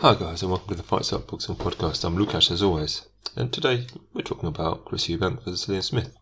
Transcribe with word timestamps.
Hi 0.00 0.14
guys, 0.14 0.40
and 0.40 0.50
welcome 0.50 0.68
to 0.68 0.76
the 0.76 0.82
Fight 0.82 1.04
Site 1.04 1.26
Boxing 1.26 1.56
Podcast. 1.56 2.06
I'm 2.06 2.16
Lukasz 2.16 2.50
as 2.50 2.62
always, 2.62 3.06
and 3.36 3.52
today 3.52 3.86
we're 4.14 4.22
talking 4.22 4.48
about 4.48 4.86
Chris 4.86 5.08
Eubank 5.08 5.44
versus 5.44 5.66
Liam 5.66 5.82
Smith, 5.82 6.16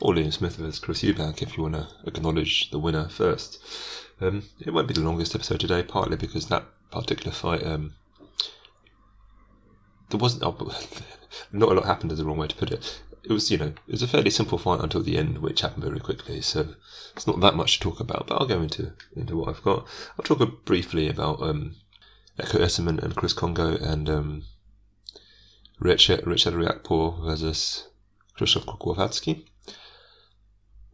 or 0.00 0.14
Liam 0.14 0.32
Smith 0.32 0.56
versus 0.56 0.78
Chris 0.78 1.02
Eubank, 1.02 1.42
if 1.42 1.54
you 1.54 1.64
want 1.64 1.74
to 1.74 1.86
acknowledge 2.06 2.70
the 2.70 2.78
winner 2.78 3.10
first. 3.10 3.62
Um, 4.22 4.44
it 4.58 4.72
won't 4.72 4.88
be 4.88 4.94
the 4.94 5.02
longest 5.02 5.34
episode 5.34 5.60
today, 5.60 5.82
partly 5.82 6.16
because 6.16 6.46
that 6.46 6.64
particular 6.90 7.30
fight, 7.30 7.62
um, 7.62 7.92
there 10.08 10.18
wasn't 10.18 10.42
oh, 10.42 10.56
not 11.52 11.72
a 11.72 11.74
lot 11.74 11.84
happened. 11.84 12.12
Is 12.12 12.20
the 12.20 12.24
wrong 12.24 12.38
way 12.38 12.48
to 12.48 12.56
put 12.56 12.70
it. 12.70 13.02
It 13.22 13.32
was, 13.32 13.50
you 13.50 13.58
know, 13.58 13.74
it 13.86 13.92
was 13.92 14.02
a 14.02 14.08
fairly 14.08 14.30
simple 14.30 14.56
fight 14.56 14.80
until 14.80 15.02
the 15.02 15.18
end, 15.18 15.40
which 15.40 15.60
happened 15.60 15.84
very 15.84 16.00
quickly. 16.00 16.40
So 16.40 16.74
it's 17.14 17.26
not 17.26 17.40
that 17.40 17.54
much 17.54 17.74
to 17.74 17.80
talk 17.80 18.00
about. 18.00 18.28
But 18.28 18.40
I'll 18.40 18.46
go 18.46 18.62
into 18.62 18.94
into 19.14 19.36
what 19.36 19.50
I've 19.50 19.62
got. 19.62 19.86
I'll 20.18 20.24
talk 20.24 20.64
briefly 20.64 21.06
about. 21.06 21.42
Um, 21.42 21.76
Ekow 22.40 22.60
Essuman 22.60 23.02
and 23.02 23.14
Chris 23.14 23.32
Kongo 23.32 23.76
and 23.76 24.08
um, 24.08 24.42
Richard, 25.78 26.26
Richard 26.26 26.54
Riakporhe 26.54 27.22
versus 27.24 27.88
Krzysztof 28.36 28.78
Głowacki. 28.78 29.44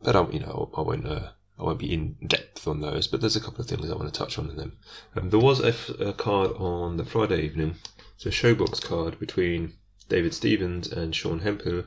But 0.02 0.16
I, 0.16 0.28
you 0.30 0.40
know, 0.40 0.70
I 0.76 0.80
won't, 0.82 1.06
uh, 1.06 1.30
I 1.58 1.62
won't 1.62 1.78
be 1.78 1.92
in 1.92 2.16
depth 2.26 2.66
on 2.68 2.80
those. 2.80 3.06
But 3.06 3.20
there's 3.20 3.36
a 3.36 3.40
couple 3.40 3.60
of 3.60 3.66
things 3.66 3.90
I 3.90 3.94
want 3.94 4.12
to 4.12 4.18
touch 4.18 4.38
on 4.38 4.50
in 4.50 4.56
them. 4.56 4.76
Um, 5.16 5.30
there 5.30 5.40
was 5.40 5.60
a, 5.60 5.74
a, 6.02 6.12
card 6.12 6.52
on 6.56 6.96
the 6.96 7.04
Friday 7.04 7.42
evening. 7.42 7.76
It's 8.16 8.26
a 8.26 8.30
showbox 8.30 8.82
card 8.82 9.18
between 9.18 9.74
David 10.08 10.34
Stevens 10.34 10.90
and 10.90 11.14
Sean 11.14 11.40
Hemphill, 11.40 11.84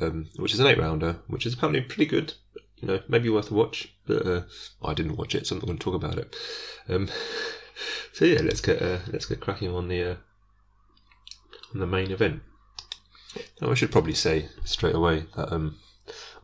um, 0.00 0.28
which 0.36 0.54
is 0.54 0.60
an 0.60 0.66
eight 0.66 0.78
rounder, 0.78 1.16
which 1.26 1.46
is 1.46 1.54
apparently 1.54 1.80
pretty 1.82 2.06
good. 2.06 2.34
You 2.76 2.86
know, 2.86 3.00
maybe 3.08 3.28
worth 3.28 3.50
a 3.50 3.54
watch. 3.54 3.92
But 4.06 4.26
uh, 4.26 4.42
I 4.82 4.94
didn't 4.94 5.16
watch 5.16 5.34
it, 5.34 5.46
so 5.46 5.54
I'm 5.54 5.60
not 5.60 5.66
going 5.66 5.78
to 5.78 5.84
talk 5.84 5.94
about 5.94 6.18
it. 6.18 6.36
Um, 6.88 7.08
so 8.12 8.24
yeah, 8.24 8.40
let's 8.42 8.60
get 8.60 8.80
uh, 8.82 8.98
let's 9.12 9.26
get 9.26 9.40
cracking 9.40 9.74
on 9.74 9.88
the 9.88 10.02
uh, 10.02 10.14
on 11.74 11.80
the 11.80 11.86
main 11.86 12.10
event. 12.10 12.42
Now 13.60 13.70
I 13.70 13.74
should 13.74 13.92
probably 13.92 14.14
say 14.14 14.48
straight 14.64 14.94
away 14.94 15.24
that 15.36 15.52
um, 15.52 15.78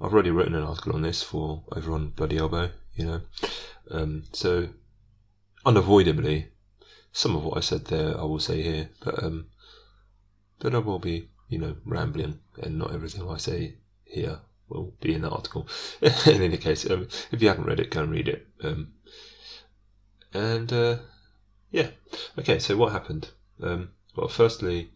I've 0.00 0.12
already 0.12 0.30
written 0.30 0.54
an 0.54 0.64
article 0.64 0.94
on 0.94 1.02
this 1.02 1.22
for 1.22 1.64
over 1.72 1.92
on 1.92 2.10
Bloody 2.10 2.36
Elbow, 2.36 2.70
you 2.94 3.06
know. 3.06 3.20
Um, 3.90 4.24
so 4.32 4.68
unavoidably, 5.64 6.48
some 7.12 7.36
of 7.36 7.44
what 7.44 7.56
I 7.56 7.60
said 7.60 7.86
there 7.86 8.18
I 8.18 8.22
will 8.22 8.40
say 8.40 8.62
here, 8.62 8.90
but 9.02 9.22
um, 9.22 9.46
but 10.58 10.74
I 10.74 10.78
will 10.78 10.98
be 10.98 11.30
you 11.48 11.58
know 11.58 11.76
rambling, 11.84 12.40
and 12.62 12.78
not 12.78 12.92
everything 12.92 13.28
I 13.28 13.38
say 13.38 13.76
here 14.04 14.40
will 14.68 14.94
be 15.00 15.14
in 15.14 15.22
the 15.22 15.30
article. 15.30 15.68
in 16.00 16.42
any 16.42 16.56
case, 16.56 16.88
um, 16.90 17.08
if 17.30 17.40
you 17.42 17.48
haven't 17.48 17.66
read 17.66 17.80
it, 17.80 17.90
go 17.90 18.02
and 18.02 18.12
read 18.12 18.28
it. 18.28 18.46
Um, 18.62 18.94
and 20.32 20.72
uh, 20.72 20.96
yeah. 21.74 21.88
Okay, 22.38 22.60
so 22.60 22.76
what 22.76 22.92
happened? 22.92 23.30
Um, 23.60 23.90
well, 24.14 24.28
firstly, 24.28 24.90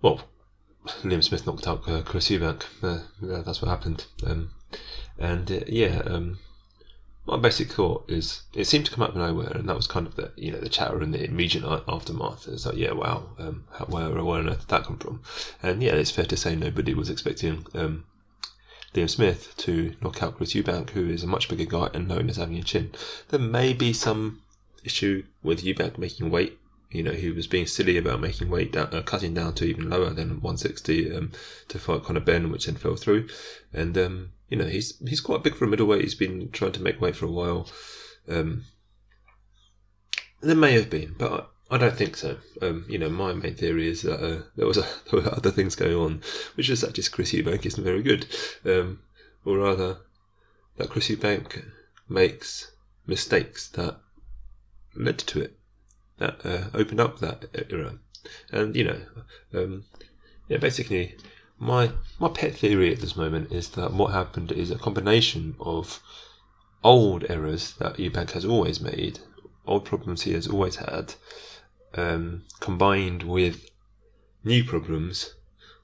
well, 0.00 0.22
Liam 1.02 1.22
Smith 1.22 1.46
knocked 1.46 1.68
out 1.68 1.86
uh, 1.86 2.00
Chris 2.02 2.30
Eubank. 2.30 2.64
Uh, 2.82 3.00
yeah, 3.20 3.42
that's 3.44 3.60
what 3.60 3.68
happened. 3.68 4.06
Um, 4.26 4.52
and 5.18 5.52
uh, 5.52 5.60
yeah, 5.66 6.00
um, 6.06 6.38
my 7.26 7.36
basic 7.36 7.70
thought 7.70 8.10
is 8.10 8.44
it 8.54 8.64
seemed 8.64 8.86
to 8.86 8.92
come 8.92 9.02
out 9.02 9.10
of 9.10 9.16
nowhere, 9.16 9.50
and 9.50 9.68
that 9.68 9.76
was 9.76 9.86
kind 9.86 10.06
of 10.06 10.16
the 10.16 10.32
you 10.36 10.52
know 10.52 10.60
the 10.60 10.70
chatter 10.70 11.02
in 11.02 11.10
the 11.10 11.22
immediate 11.22 11.64
aftermath. 11.86 12.48
It's 12.48 12.64
like, 12.64 12.76
yeah, 12.78 12.92
wow, 12.92 13.28
um, 13.38 13.64
how, 13.72 13.84
where, 13.84 14.08
where 14.10 14.40
on 14.40 14.48
earth 14.48 14.60
did 14.60 14.68
that 14.68 14.84
come 14.84 14.96
from? 14.96 15.20
And 15.62 15.82
yeah, 15.82 15.96
it's 15.96 16.10
fair 16.10 16.24
to 16.24 16.36
say 16.38 16.56
nobody 16.56 16.94
was 16.94 17.10
expecting 17.10 17.66
um, 17.74 18.06
Liam 18.94 19.10
Smith 19.10 19.54
to 19.58 19.94
knock 20.00 20.22
out 20.22 20.38
Chris 20.38 20.54
Eubank, 20.54 20.90
who 20.90 21.10
is 21.10 21.22
a 21.22 21.26
much 21.26 21.50
bigger 21.50 21.66
guy 21.66 21.90
and 21.92 22.08
known 22.08 22.30
as 22.30 22.36
having 22.36 22.56
a 22.56 22.62
chin. 22.62 22.92
There 23.28 23.38
may 23.38 23.74
be 23.74 23.92
some 23.92 24.40
issue 24.86 25.24
with 25.42 25.62
Eubank 25.62 25.98
making 25.98 26.30
weight. 26.30 26.58
You 26.90 27.02
know, 27.02 27.12
he 27.12 27.30
was 27.30 27.46
being 27.46 27.66
silly 27.66 27.98
about 27.98 28.20
making 28.20 28.48
weight 28.48 28.72
down, 28.72 28.94
uh, 28.94 29.02
cutting 29.02 29.34
down 29.34 29.54
to 29.54 29.64
even 29.64 29.90
lower 29.90 30.10
than 30.10 30.40
160 30.40 31.14
um, 31.14 31.32
to 31.68 31.78
fight 31.78 32.04
Conor 32.04 32.20
Benn, 32.20 32.50
which 32.50 32.66
then 32.66 32.76
fell 32.76 32.96
through. 32.96 33.28
And 33.72 33.98
um, 33.98 34.32
you 34.48 34.56
know, 34.56 34.66
he's 34.66 34.96
he's 35.06 35.20
quite 35.20 35.42
big 35.42 35.56
for 35.56 35.64
a 35.64 35.68
middleweight. 35.68 36.02
He's 36.02 36.14
been 36.14 36.50
trying 36.52 36.72
to 36.72 36.82
make 36.82 37.00
weight 37.00 37.16
for 37.16 37.26
a 37.26 37.30
while. 37.30 37.68
Um, 38.28 38.64
there 40.40 40.56
may 40.56 40.72
have 40.72 40.88
been, 40.88 41.14
but 41.18 41.50
I, 41.70 41.74
I 41.74 41.78
don't 41.78 41.96
think 41.96 42.16
so. 42.16 42.38
Um, 42.62 42.86
you 42.88 42.98
know, 42.98 43.08
my 43.08 43.32
main 43.32 43.54
theory 43.54 43.88
is 43.88 44.02
that 44.02 44.24
uh, 44.24 44.42
there 44.54 44.66
was 44.66 44.78
a, 44.78 44.86
there 45.10 45.20
were 45.20 45.34
other 45.34 45.50
things 45.50 45.74
going 45.74 45.96
on, 45.96 46.22
which 46.54 46.70
is 46.70 46.80
that 46.82 46.94
just 46.94 47.12
Chris 47.12 47.32
Eubank 47.32 47.66
isn't 47.66 47.82
very 47.82 48.02
good, 48.02 48.26
um, 48.64 49.00
or 49.44 49.58
rather, 49.58 49.98
that 50.76 50.90
Chris 50.90 51.08
Eubank 51.08 51.64
makes 52.08 52.70
mistakes 53.06 53.68
that 53.68 53.98
led 54.96 55.18
to 55.18 55.40
it, 55.40 55.58
that 56.18 56.44
uh, 56.44 56.64
opened 56.74 57.00
up 57.00 57.18
that 57.18 57.44
era. 57.70 57.98
And 58.50 58.74
you 58.74 58.84
know, 58.84 59.00
um, 59.54 59.84
yeah, 60.48 60.58
basically, 60.58 61.16
my 61.58 61.92
my 62.18 62.28
pet 62.28 62.54
theory 62.54 62.92
at 62.92 63.00
this 63.00 63.16
moment 63.16 63.52
is 63.52 63.70
that 63.70 63.92
what 63.92 64.12
happened 64.12 64.52
is 64.52 64.70
a 64.70 64.78
combination 64.78 65.56
of 65.60 66.02
old 66.82 67.24
errors 67.28 67.72
that 67.74 67.96
Eubank 67.96 68.30
has 68.32 68.44
always 68.44 68.80
made, 68.80 69.20
old 69.66 69.84
problems 69.84 70.22
he 70.22 70.32
has 70.32 70.46
always 70.46 70.76
had, 70.76 71.14
um, 71.94 72.44
combined 72.60 73.22
with 73.22 73.70
new 74.44 74.62
problems 74.62 75.34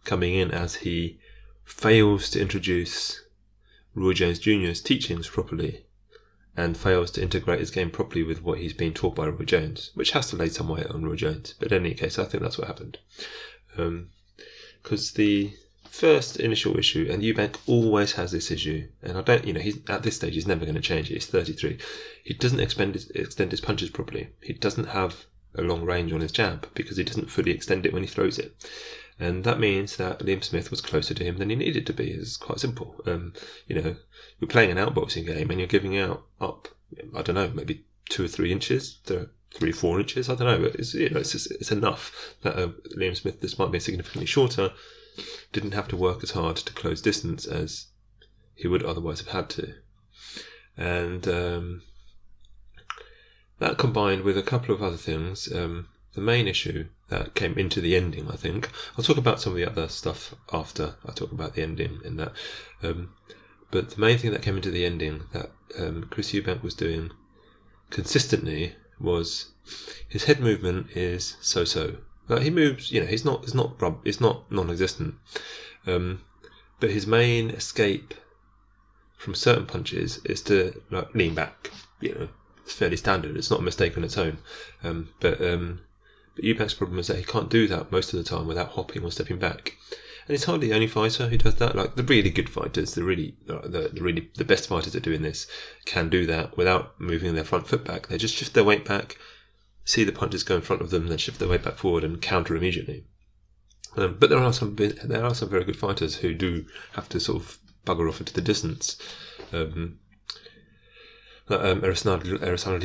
coming 0.05 0.35
in 0.35 0.51
as 0.51 0.77
he 0.77 1.19
fails 1.65 2.31
to 2.31 2.41
introduce 2.41 3.21
Roy 3.95 4.13
Jones 4.13 4.39
Jr.'s 4.39 4.81
teachings 4.81 5.29
properly 5.29 5.85
and 6.57 6.77
fails 6.77 7.11
to 7.13 7.23
integrate 7.23 7.61
his 7.61 7.71
game 7.71 7.91
properly 7.91 8.23
with 8.23 8.43
what 8.43 8.59
he's 8.59 8.75
being 8.75 8.93
taught 8.93 9.15
by 9.15 9.27
Roy 9.27 9.45
Jones, 9.45 9.91
which 9.95 10.11
has 10.11 10.29
to 10.31 10.37
lay 10.37 10.49
some 10.49 10.69
weight 10.69 10.87
on 10.87 11.05
Roy 11.05 11.17
Jones. 11.17 11.55
But 11.59 11.73
in 11.73 11.85
any 11.85 11.95
case, 11.95 12.19
I 12.19 12.25
think 12.25 12.43
that's 12.43 12.59
what 12.59 12.67
happened. 12.67 12.99
Because 13.75 15.11
um, 15.11 15.15
the 15.17 15.53
first 15.89 16.39
initial 16.39 16.79
issue, 16.79 17.09
and 17.11 17.23
Eubank 17.23 17.57
always 17.67 18.13
has 18.13 18.33
this 18.33 18.51
issue, 18.51 18.89
and 19.03 19.17
I 19.17 19.23
don't, 19.23 19.47
you 19.47 19.53
know, 19.53 19.61
he's 19.61 19.79
at 19.89 20.03
this 20.03 20.17
stage, 20.17 20.35
he's 20.35 20.47
never 20.47 20.65
going 20.65 20.75
to 20.75 20.81
change 20.81 21.11
it. 21.11 21.15
He's 21.15 21.27
33. 21.27 21.79
He 22.25 22.35
doesn't 22.35 22.61
extend 22.61 22.95
his, 22.95 23.11
extend 23.11 23.51
his 23.51 23.61
punches 23.61 23.91
properly. 23.91 24.29
He 24.43 24.53
doesn't 24.53 24.89
have 24.89 25.27
a 25.55 25.63
long 25.63 25.85
range 25.85 26.13
on 26.13 26.21
his 26.21 26.33
jab 26.33 26.67
because 26.75 26.97
he 26.97 27.05
doesn't 27.05 27.31
fully 27.31 27.51
extend 27.51 27.87
it 27.87 27.93
when 27.93 28.03
he 28.03 28.09
throws 28.09 28.39
it. 28.39 28.55
And 29.23 29.45
that 29.45 29.61
means 29.61 29.99
that 29.99 30.19
Liam 30.19 30.43
Smith 30.43 30.73
was 30.73 30.81
closer 30.81 31.15
to 31.15 31.23
him 31.23 31.37
than 31.37 31.49
he 31.49 31.55
needed 31.55 31.87
to 31.87 31.93
be. 31.93 32.11
It's 32.11 32.37
quite 32.37 32.59
simple. 32.59 33.01
Um, 33.07 33.35
you 33.69 33.81
know, 33.81 33.95
you're 34.41 34.49
playing 34.49 34.77
an 34.77 34.85
outboxing 34.85 35.27
game 35.27 35.49
and 35.49 35.61
you're 35.61 35.69
giving 35.69 35.97
out 35.97 36.25
up, 36.41 36.67
I 37.17 37.23
don't 37.23 37.37
know, 37.37 37.49
maybe 37.55 37.85
two 38.09 38.25
or 38.25 38.29
three 38.29 38.51
inches, 38.51 38.99
three 39.55 39.71
four 39.71 40.01
inches, 40.01 40.29
I 40.29 40.35
don't 40.35 40.49
know, 40.49 40.69
but 40.69 40.75
it's, 40.75 40.95
you 40.95 41.09
know, 41.09 41.21
it's, 41.21 41.31
just, 41.31 41.53
it's 41.53 41.71
enough 41.71 42.35
that 42.43 42.57
uh, 42.57 42.71
Liam 42.99 43.17
Smith, 43.17 43.41
despite 43.41 43.71
being 43.71 43.81
significantly 43.81 44.27
shorter, 44.27 44.73
didn't 45.53 45.75
have 45.75 45.87
to 45.89 45.97
work 45.97 46.25
as 46.25 46.33
hard 46.33 46.57
to 46.57 46.73
close 46.73 47.01
distance 47.01 47.47
as 47.47 47.87
he 48.57 48.67
would 48.67 48.83
otherwise 48.83 49.21
have 49.21 49.29
had 49.29 49.49
to. 49.51 49.75
And 50.77 51.29
um, 51.29 51.83
that 53.61 53.79
combined 53.79 54.23
with 54.23 54.37
a 54.37 54.43
couple 54.43 54.75
of 54.75 54.83
other 54.83 54.97
things, 54.97 55.53
um, 55.53 55.91
the 56.15 56.21
main 56.21 56.49
issue 56.49 56.89
that 57.13 57.35
came 57.35 57.59
into 57.59 57.81
the 57.81 57.95
ending, 57.95 58.31
I 58.31 58.37
think. 58.37 58.71
I'll 58.97 59.05
talk 59.05 59.19
about 59.19 59.41
some 59.41 59.53
of 59.53 59.59
the 59.59 59.67
other 59.67 59.87
stuff 59.89 60.35
after 60.51 60.95
I 61.07 61.13
talk 61.13 61.31
about 61.31 61.55
the 61.55 61.63
ending 61.63 62.01
in 62.05 62.17
that. 62.17 62.33
Um, 62.83 63.13
but 63.71 63.91
the 63.91 64.01
main 64.01 64.17
thing 64.17 64.33
that 64.33 64.43
came 64.43 64.57
into 64.57 64.71
the 64.71 64.87
ending 64.87 65.25
that 65.33 65.51
um, 65.79 66.09
Chris 66.11 66.33
Eubank 66.33 66.63
was 66.63 66.75
doing 66.75 67.11
consistently 67.91 68.77
was 68.99 69.53
his 70.09 70.25
head 70.25 70.41
movement 70.41 70.97
is 70.97 71.37
so-so. 71.41 71.99
He 72.41 72.49
moves, 72.49 72.91
you 72.91 73.01
know, 73.01 73.07
he's 73.07 73.27
not, 73.27 73.43
it's 73.43 73.53
not, 73.55 73.77
it's 74.05 74.21
not 74.21 74.51
non-existent. 74.51 75.17
Um, 75.87 76.23
but 76.81 76.91
his 76.91 77.07
main 77.07 77.51
escape 77.51 78.15
from 79.19 79.35
certain 79.35 79.67
punches 79.67 80.19
is 80.25 80.41
to 80.43 80.81
like 80.91 81.15
lean 81.15 81.35
back. 81.35 81.71
You 82.01 82.15
know, 82.15 82.29
it's 82.65 82.73
fairly 82.73 82.97
standard. 82.97 83.37
It's 83.37 83.51
not 83.51 83.61
a 83.61 83.65
mistake 83.65 83.99
on 83.99 84.05
its 84.05 84.17
own. 84.17 84.39
Um, 84.83 85.11
but 85.21 85.43
um, 85.43 85.81
but 86.35 86.77
problem 86.79 86.99
is 86.99 87.07
that 87.09 87.19
he 87.19 87.25
can't 87.25 87.51
do 87.51 87.67
that 87.69 87.93
most 87.93 88.13
of 88.13 88.19
the 88.19 88.29
time 88.29 88.47
without 88.47 88.71
hopping 88.71 89.05
or 89.05 89.11
stepping 89.11 89.39
back. 89.39 89.77
And 90.27 90.37
he's 90.37 90.45
hardly 90.45 90.69
the 90.69 90.75
only 90.75 90.87
fighter 90.87 91.29
who 91.29 91.37
does 91.37 91.57
that. 91.57 91.75
Like 91.75 91.97
the 91.97 92.03
really 92.03 92.31
good 92.31 92.49
fighters, 92.49 92.95
the 92.95 93.03
really, 93.03 93.35
uh, 93.49 93.67
the, 93.67 93.91
the 93.93 94.03
really, 94.03 94.31
the 94.37 94.45
best 94.45 94.69
fighters 94.69 94.95
are 94.95 95.01
doing 95.01 95.23
this 95.23 95.47
can 95.85 96.09
do 96.09 96.27
that 96.27 96.57
without 96.57 96.99
moving 97.01 97.35
their 97.35 97.45
front 97.45 97.67
foot 97.67 97.85
back. 97.85 98.07
They 98.07 98.19
just 98.19 98.35
shift 98.35 98.55
their 98.55 98.65
weight 98.65 98.85
back, 98.85 99.19
see 99.85 100.05
the 100.05 100.13
punches 100.13 100.45
go 100.45 100.57
in 100.57 100.63
front 100.63 100.81
of 100.81 100.91
them, 100.91 101.09
then 101.09 101.19
shift 101.19 101.39
their 101.39 101.49
weight 101.49 101.65
back 101.65 101.75
forward 101.75 102.05
and 102.05 102.23
counter 102.23 102.55
immediately. 102.55 103.05
Um, 103.97 104.17
but 104.19 104.31
there 104.31 104.39
are 104.39 104.53
some 104.53 104.77
there 104.77 105.25
are 105.25 105.35
some 105.35 105.51
very 105.51 105.65
good 105.65 105.77
fighters 105.77 106.17
who 106.17 106.35
do 106.35 106.67
have 106.93 107.09
to 107.11 107.21
sort 107.21 107.43
of 107.43 107.59
bugger 107.85 108.09
off 108.09 108.21
into 108.21 108.33
the 108.33 108.41
distance. 108.41 108.97
Um, 109.53 109.99
um, 111.49 111.85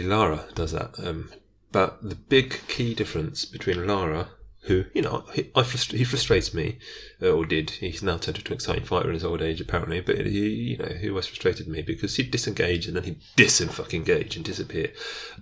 Lara 0.03 0.45
does 0.55 0.71
that. 0.73 0.95
Um, 0.99 1.29
but 1.71 2.01
the 2.01 2.15
big 2.15 2.61
key 2.67 2.93
difference 2.93 3.45
between 3.45 3.85
Lara, 3.87 4.29
who, 4.61 4.85
you 4.93 5.01
know, 5.01 5.25
he, 5.33 5.43
frust- 5.43 5.97
he 5.97 6.03
frustrates 6.03 6.53
me, 6.53 6.79
uh, 7.21 7.29
or 7.29 7.45
did, 7.45 7.71
he's 7.71 8.03
now 8.03 8.17
turned 8.17 8.37
into 8.37 8.51
an 8.51 8.55
exciting 8.55 8.85
fighter 8.85 9.09
in 9.09 9.13
his 9.13 9.23
old 9.23 9.41
age 9.41 9.61
apparently, 9.61 10.01
but 10.01 10.25
he, 10.25 10.49
you 10.49 10.77
know, 10.77 10.93
he 10.99 11.09
always 11.09 11.27
frustrated 11.27 11.67
me 11.67 11.81
because 11.81 12.15
he'd 12.15 12.31
disengage 12.31 12.87
and 12.87 12.95
then 12.95 13.03
he'd 13.03 13.21
dis 13.35 13.59
and 13.59 14.45
disappear. 14.45 14.91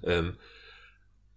Um, 0.05 0.37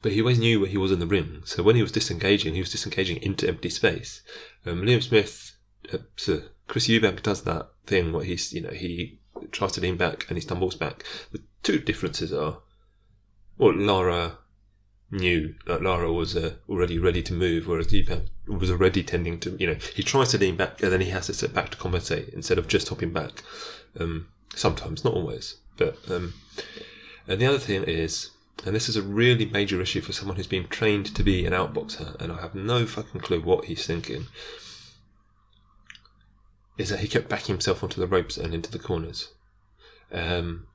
but 0.01 0.13
he 0.13 0.21
always 0.21 0.39
knew 0.39 0.61
where 0.61 0.69
he 0.69 0.79
was 0.79 0.93
in 0.93 1.01
the 1.01 1.07
ring. 1.07 1.43
So 1.45 1.63
when 1.63 1.77
he 1.77 1.83
was 1.83 1.93
disengaging, 1.93 2.55
he 2.55 2.61
was 2.61 2.71
disengaging 2.71 3.19
into 3.19 3.49
empty 3.49 3.69
space. 3.69 4.23
Um, 4.65 4.83
Liam 4.83 5.03
Smith, 5.03 5.57
uh, 5.93 5.99
Chris 6.67 6.87
Eubank 6.89 7.23
does 7.23 7.43
that 7.43 7.71
thing 7.87 8.13
where 8.13 8.25
he's, 8.25 8.53
you 8.53 8.61
know, 8.61 8.71
he 8.71 9.19
tries 9.51 9.73
to 9.73 9.81
lean 9.81 9.97
back 9.97 10.27
and 10.29 10.37
he 10.37 10.43
stumbles 10.43 10.77
back. 10.77 11.05
The 11.33 11.43
two 11.63 11.79
differences 11.79 12.33
are, 12.33 12.59
well, 13.57 13.75
Lara 13.75 14.39
knew 15.11 15.55
that 15.67 15.83
Lara 15.83 16.13
was 16.13 16.37
uh, 16.37 16.55
already 16.69 16.99
ready 16.99 17.23
to 17.23 17.33
move, 17.33 17.67
whereas 17.67 17.89
Eubank 17.89 18.29
was 18.47 18.71
already 18.71 19.03
tending 19.03 19.41
to, 19.41 19.57
you 19.59 19.67
know, 19.67 19.77
he 19.95 20.03
tries 20.03 20.31
to 20.31 20.39
lean 20.39 20.57
back 20.57 20.83
and 20.83 20.93
then 20.93 21.01
he 21.01 21.11
has 21.11 21.27
to 21.27 21.35
sit 21.35 21.55
back 21.55 21.71
to 21.71 21.77
compensate 21.77 22.29
instead 22.31 22.59
of 22.59 22.69
just 22.69 22.89
hopping 22.89 23.13
back. 23.13 23.43
Um, 23.99 24.29
sometimes, 24.55 25.05
not 25.05 25.15
always, 25.15 25.57
but 25.77 25.97
um, 26.11 26.35
and 27.27 27.41
the 27.41 27.47
other 27.47 27.59
thing 27.59 27.85
is, 27.85 28.31
and 28.65 28.75
this 28.75 28.89
is 28.89 28.97
a 28.97 29.03
really 29.03 29.47
major 29.47 29.81
issue 29.81 30.01
for 30.01 30.13
someone 30.13 30.37
who's 30.37 30.47
been 30.47 30.69
trained 30.69 31.15
to 31.15 31.23
be 31.23 31.47
an 31.47 31.53
outboxer, 31.53 32.21
and 32.21 32.33
I 32.33 32.41
have 32.41 32.55
no 32.55 32.87
fucking 32.87 33.21
clue 33.21 33.41
what 33.41 33.67
he's 33.67 33.87
thinking, 33.87 34.27
is 36.77 36.91
that 36.91 37.01
he 37.01 37.09
kept 37.09 37.29
backing 37.29 37.55
himself 37.55 37.83
onto 37.83 38.01
the 38.01 38.07
ropes 38.07 38.37
and 38.37 38.55
into 38.55 38.71
the 38.71 38.79
corners. 38.79 39.33
Um, 40.13 40.68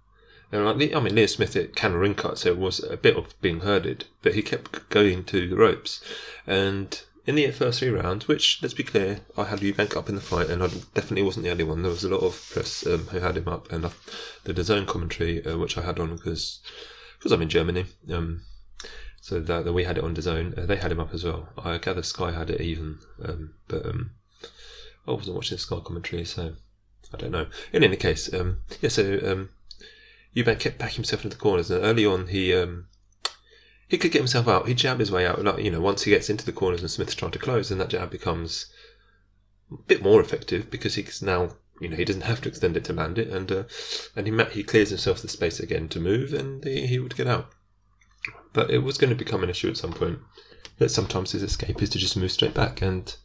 and 0.54 0.66
like, 0.66 0.94
I 0.94 1.00
mean, 1.00 1.16
Liam 1.16 1.28
Smith 1.28 1.56
at 1.56 1.76
can 1.76 1.96
ring 1.96 2.14
cut, 2.14 2.38
so 2.38 2.50
it 2.50 2.60
was 2.60 2.84
a 2.84 2.96
bit 2.96 3.18
of 3.18 3.40
being 3.42 3.62
herded, 3.62 4.06
but 4.22 4.36
he 4.36 4.44
kept 4.44 4.88
going 4.90 5.24
to 5.26 5.50
the 5.50 5.56
ropes. 5.56 6.00
And 6.46 7.02
in 7.26 7.34
the 7.34 7.50
first 7.50 7.80
three 7.80 7.90
rounds, 7.90 8.28
which, 8.28 8.60
let's 8.62 8.76
be 8.76 8.84
clear, 8.84 9.22
I 9.36 9.46
had 9.46 9.62
Eubank 9.62 9.98
up 9.98 10.10
in 10.10 10.16
the 10.16 10.22
fight, 10.22 10.52
and 10.52 10.62
I 10.62 10.68
definitely 10.94 11.24
wasn't 11.24 11.46
the 11.46 11.52
only 11.52 11.64
one. 11.64 11.82
There 11.82 11.90
was 11.90 12.04
a 12.04 12.10
lot 12.10 12.22
of 12.22 12.50
press 12.52 12.86
um, 12.86 13.08
who 13.08 13.20
had 13.20 13.36
him 13.36 13.48
up, 13.48 13.72
and 13.72 13.84
I, 13.88 13.92
the 14.44 14.54
DAZN 14.54 14.86
commentary, 14.86 15.44
uh, 15.44 15.58
which 15.58 15.76
I 15.76 15.82
had 15.82 16.00
on 16.00 16.16
because 16.16 16.60
because 17.18 17.32
I'm 17.32 17.42
in 17.42 17.50
Germany. 17.50 17.86
Um, 18.12 18.42
so 19.22 19.40
that, 19.40 19.66
that, 19.66 19.74
we 19.74 19.86
had 19.86 19.98
it 19.98 20.04
on 20.04 20.14
DAZN, 20.14 20.56
uh, 20.56 20.66
they 20.68 20.76
had 20.76 20.92
him 20.92 21.00
up 21.00 21.16
as 21.16 21.24
well. 21.24 21.50
I 21.58 21.80
gather 21.80 22.04
Sky 22.04 22.32
had 22.32 22.52
it 22.52 22.62
even, 22.62 23.00
um, 23.24 23.56
but 23.68 23.88
um, 23.88 24.12
I 25.08 25.12
wasn't 25.14 25.36
watching 25.36 25.58
Sky 25.58 25.80
commentary, 25.84 26.26
so 26.26 26.54
I 27.12 27.18
don't 27.18 27.32
know. 27.32 27.48
In 27.72 27.84
any 27.84 27.96
case, 27.96 28.32
um, 28.36 28.60
yeah. 28.82 28.90
So 28.90 29.20
um, 29.24 29.50
Eubank 30.36 30.60
kept 30.60 30.80
backing 30.80 30.98
himself 30.98 31.24
into 31.24 31.38
the 31.38 31.42
corners, 31.42 31.70
and 31.70 31.84
early 31.84 32.06
on 32.06 32.28
he 32.28 32.54
um, 32.54 32.88
he 33.88 33.98
could 33.98 34.12
get 34.12 34.20
himself 34.20 34.48
out. 34.48 34.68
He'd 34.68 34.78
jab 34.78 35.00
his 35.00 35.12
way 35.12 35.28
out. 35.28 35.44
Like, 35.44 35.64
you 35.64 35.70
know, 35.70 35.82
once 35.82 36.04
he 36.04 36.12
gets 36.12 36.30
into 36.30 36.46
the 36.46 36.52
corners 36.52 36.82
and 36.82 36.90
Smith's 36.90 37.16
trying 37.16 37.32
to 37.32 37.40
close, 37.40 37.70
then 37.70 37.78
that 37.78 37.90
jab 37.90 38.10
becomes 38.10 38.66
a 39.72 39.76
bit 39.88 40.02
more 40.02 40.20
effective 40.20 40.72
because 40.72 40.96
he's 40.96 41.22
now, 41.22 41.52
you 41.80 41.90
know, 41.90 41.96
he 41.96 42.06
doesn't 42.06 42.24
have 42.24 42.42
to 42.42 42.50
extend 42.50 42.76
it 42.76 42.84
to 42.86 42.94
land 42.94 43.20
it, 43.20 43.28
and 43.28 43.52
uh, 43.52 43.64
and 44.16 44.28
he 44.28 44.44
he 44.52 44.64
clears 44.64 44.90
himself 44.90 45.22
the 45.22 45.28
space 45.28 45.60
again 45.60 45.88
to 45.90 46.00
move, 46.00 46.34
and 46.34 46.64
he, 46.64 46.88
he 46.88 47.00
would 47.00 47.16
get 47.16 47.28
out. 47.28 47.52
But 48.54 48.72
it 48.72 48.80
was 48.80 48.98
going 48.98 49.10
to 49.10 49.16
become 49.16 49.44
an 49.44 49.50
issue 49.50 49.70
at 49.70 49.78
some 49.78 49.94
point. 49.94 50.20
That 50.80 50.90
sometimes 50.90 51.34
his 51.34 51.44
escape 51.44 51.84
is 51.84 51.90
to 51.92 52.00
just 52.00 52.18
move 52.18 52.32
straight 52.32 52.56
back, 52.56 52.82
and 52.82 53.16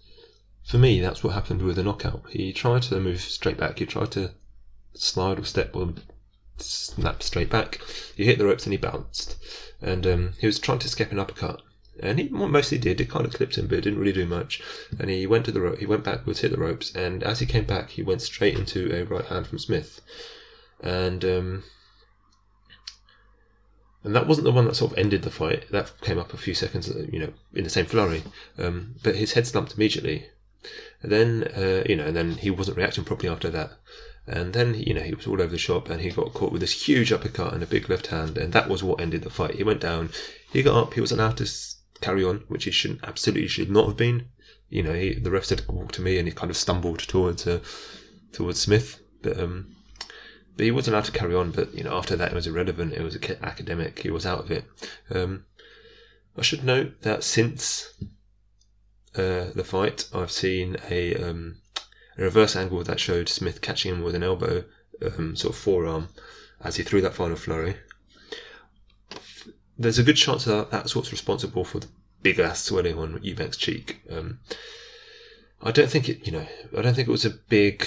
for 0.66 0.76
me, 0.76 1.00
that's 1.00 1.24
what 1.24 1.32
happened 1.32 1.62
with 1.62 1.76
the 1.76 1.82
knockout. 1.82 2.24
He 2.28 2.52
tried 2.52 2.82
to 2.82 3.00
move 3.00 3.22
straight 3.22 3.56
back. 3.56 3.78
He 3.78 3.86
tried 3.86 4.10
to 4.12 4.32
slide 4.92 5.38
or 5.38 5.44
step 5.44 5.74
or 5.74 5.94
snap 6.60 7.22
straight 7.22 7.50
back. 7.50 7.80
He 8.16 8.24
hit 8.24 8.38
the 8.38 8.46
ropes 8.46 8.64
and 8.64 8.72
he 8.72 8.78
bounced 8.78 9.36
and 9.80 10.06
um, 10.06 10.32
he 10.38 10.46
was 10.46 10.58
trying 10.58 10.78
to 10.80 10.88
skip 10.88 11.12
an 11.12 11.18
uppercut. 11.18 11.62
And 12.00 12.18
he 12.18 12.28
mostly 12.28 12.78
did. 12.78 13.00
It 13.00 13.10
kind 13.10 13.26
of 13.26 13.32
clipped 13.32 13.58
him, 13.58 13.66
but 13.66 13.78
it 13.78 13.80
didn't 13.82 13.98
really 13.98 14.12
do 14.12 14.26
much. 14.26 14.62
And 15.00 15.10
he 15.10 15.26
went 15.26 15.44
to 15.46 15.52
the 15.52 15.60
rope. 15.60 15.78
He 15.78 15.86
went 15.86 16.04
backwards, 16.04 16.40
hit 16.40 16.52
the 16.52 16.56
ropes, 16.56 16.94
and 16.94 17.24
as 17.24 17.40
he 17.40 17.46
came 17.46 17.64
back, 17.64 17.90
he 17.90 18.02
went 18.02 18.22
straight 18.22 18.56
into 18.56 18.94
a 18.94 19.04
right 19.04 19.24
hand 19.24 19.48
from 19.48 19.58
Smith. 19.58 20.00
And 20.80 21.24
um, 21.24 21.64
and 24.04 24.14
that 24.14 24.28
wasn't 24.28 24.44
the 24.44 24.52
one 24.52 24.66
that 24.66 24.76
sort 24.76 24.92
of 24.92 24.98
ended 24.98 25.22
the 25.22 25.30
fight. 25.30 25.68
That 25.72 25.92
came 26.00 26.18
up 26.18 26.32
a 26.32 26.36
few 26.36 26.54
seconds, 26.54 26.88
uh, 26.88 27.06
you 27.12 27.18
know, 27.18 27.32
in 27.52 27.64
the 27.64 27.70
same 27.70 27.86
flurry. 27.86 28.22
Um, 28.56 28.94
but 29.02 29.16
his 29.16 29.32
head 29.32 29.48
slumped 29.48 29.74
immediately. 29.74 30.26
And 31.02 31.10
then, 31.10 31.44
uh, 31.56 31.82
you 31.88 31.96
know, 31.96 32.06
and 32.06 32.16
then 32.16 32.32
he 32.36 32.50
wasn't 32.50 32.76
reacting 32.76 33.04
properly 33.04 33.28
after 33.28 33.50
that. 33.50 33.72
And 34.28 34.52
then, 34.52 34.74
you 34.74 34.92
know, 34.92 35.00
he 35.00 35.14
was 35.14 35.26
all 35.26 35.40
over 35.40 35.46
the 35.50 35.58
shop 35.58 35.88
and 35.88 36.02
he 36.02 36.10
got 36.10 36.34
caught 36.34 36.52
with 36.52 36.60
this 36.60 36.86
huge 36.86 37.12
uppercut 37.12 37.54
and 37.54 37.62
a 37.62 37.66
big 37.66 37.88
left 37.88 38.08
hand. 38.08 38.36
And 38.36 38.52
that 38.52 38.68
was 38.68 38.82
what 38.82 39.00
ended 39.00 39.22
the 39.22 39.30
fight. 39.30 39.54
He 39.54 39.64
went 39.64 39.80
down, 39.80 40.10
he 40.52 40.62
got 40.62 40.80
up, 40.80 40.94
he 40.94 41.00
was 41.00 41.12
allowed 41.12 41.38
to 41.38 41.50
carry 42.02 42.22
on, 42.22 42.44
which 42.46 42.64
he 42.64 42.70
shouldn't, 42.70 43.02
absolutely 43.04 43.48
should 43.48 43.70
not 43.70 43.86
have 43.86 43.96
been. 43.96 44.26
You 44.68 44.82
know, 44.82 44.92
he, 44.92 45.14
the 45.14 45.30
ref 45.30 45.46
said, 45.46 45.62
walk 45.66 45.92
to 45.92 46.02
me 46.02 46.18
and 46.18 46.28
he 46.28 46.34
kind 46.34 46.50
of 46.50 46.58
stumbled 46.58 46.98
towards, 46.98 47.46
uh, 47.46 47.60
towards 48.32 48.60
Smith. 48.60 49.00
But, 49.22 49.40
um, 49.40 49.74
but 50.56 50.64
he 50.64 50.72
wasn't 50.72 50.94
allowed 50.94 51.06
to 51.06 51.12
carry 51.12 51.34
on. 51.34 51.50
But, 51.50 51.74
you 51.74 51.82
know, 51.82 51.96
after 51.96 52.14
that, 52.14 52.32
it 52.32 52.34
was 52.34 52.46
irrelevant. 52.46 52.92
It 52.92 53.02
was 53.02 53.16
academic. 53.42 54.00
He 54.00 54.10
was 54.10 54.26
out 54.26 54.40
of 54.40 54.50
it. 54.50 54.66
Um, 55.10 55.46
I 56.36 56.42
should 56.42 56.64
note 56.64 57.00
that 57.00 57.24
since 57.24 57.94
uh, 59.16 59.46
the 59.54 59.64
fight, 59.64 60.06
I've 60.14 60.30
seen 60.30 60.76
a, 60.90 61.14
um, 61.14 61.56
a 62.18 62.22
reverse 62.22 62.56
angle 62.56 62.82
that 62.82 63.00
showed 63.00 63.28
Smith 63.28 63.60
catching 63.60 63.94
him 63.94 64.02
with 64.02 64.14
an 64.14 64.22
elbow, 64.22 64.64
um, 65.00 65.36
sort 65.36 65.54
of 65.54 65.60
forearm, 65.60 66.08
as 66.60 66.76
he 66.76 66.82
threw 66.82 67.00
that 67.00 67.14
final 67.14 67.36
flurry. 67.36 67.76
There's 69.78 69.98
a 69.98 70.02
good 70.02 70.16
chance 70.16 70.44
that 70.44 70.70
that's 70.70 70.96
what's 70.96 71.12
responsible 71.12 71.64
for 71.64 71.78
the 71.78 71.88
big 72.22 72.40
ass 72.40 72.64
swelling 72.64 72.98
on 72.98 73.20
Eubank's 73.20 73.56
cheek. 73.56 74.02
Um, 74.10 74.40
I 75.62 75.70
don't 75.70 75.88
think 75.88 76.08
it, 76.08 76.26
you 76.26 76.32
know, 76.32 76.46
I 76.76 76.82
don't 76.82 76.94
think 76.94 77.08
it 77.08 77.12
was 77.12 77.24
a 77.24 77.30
big. 77.30 77.86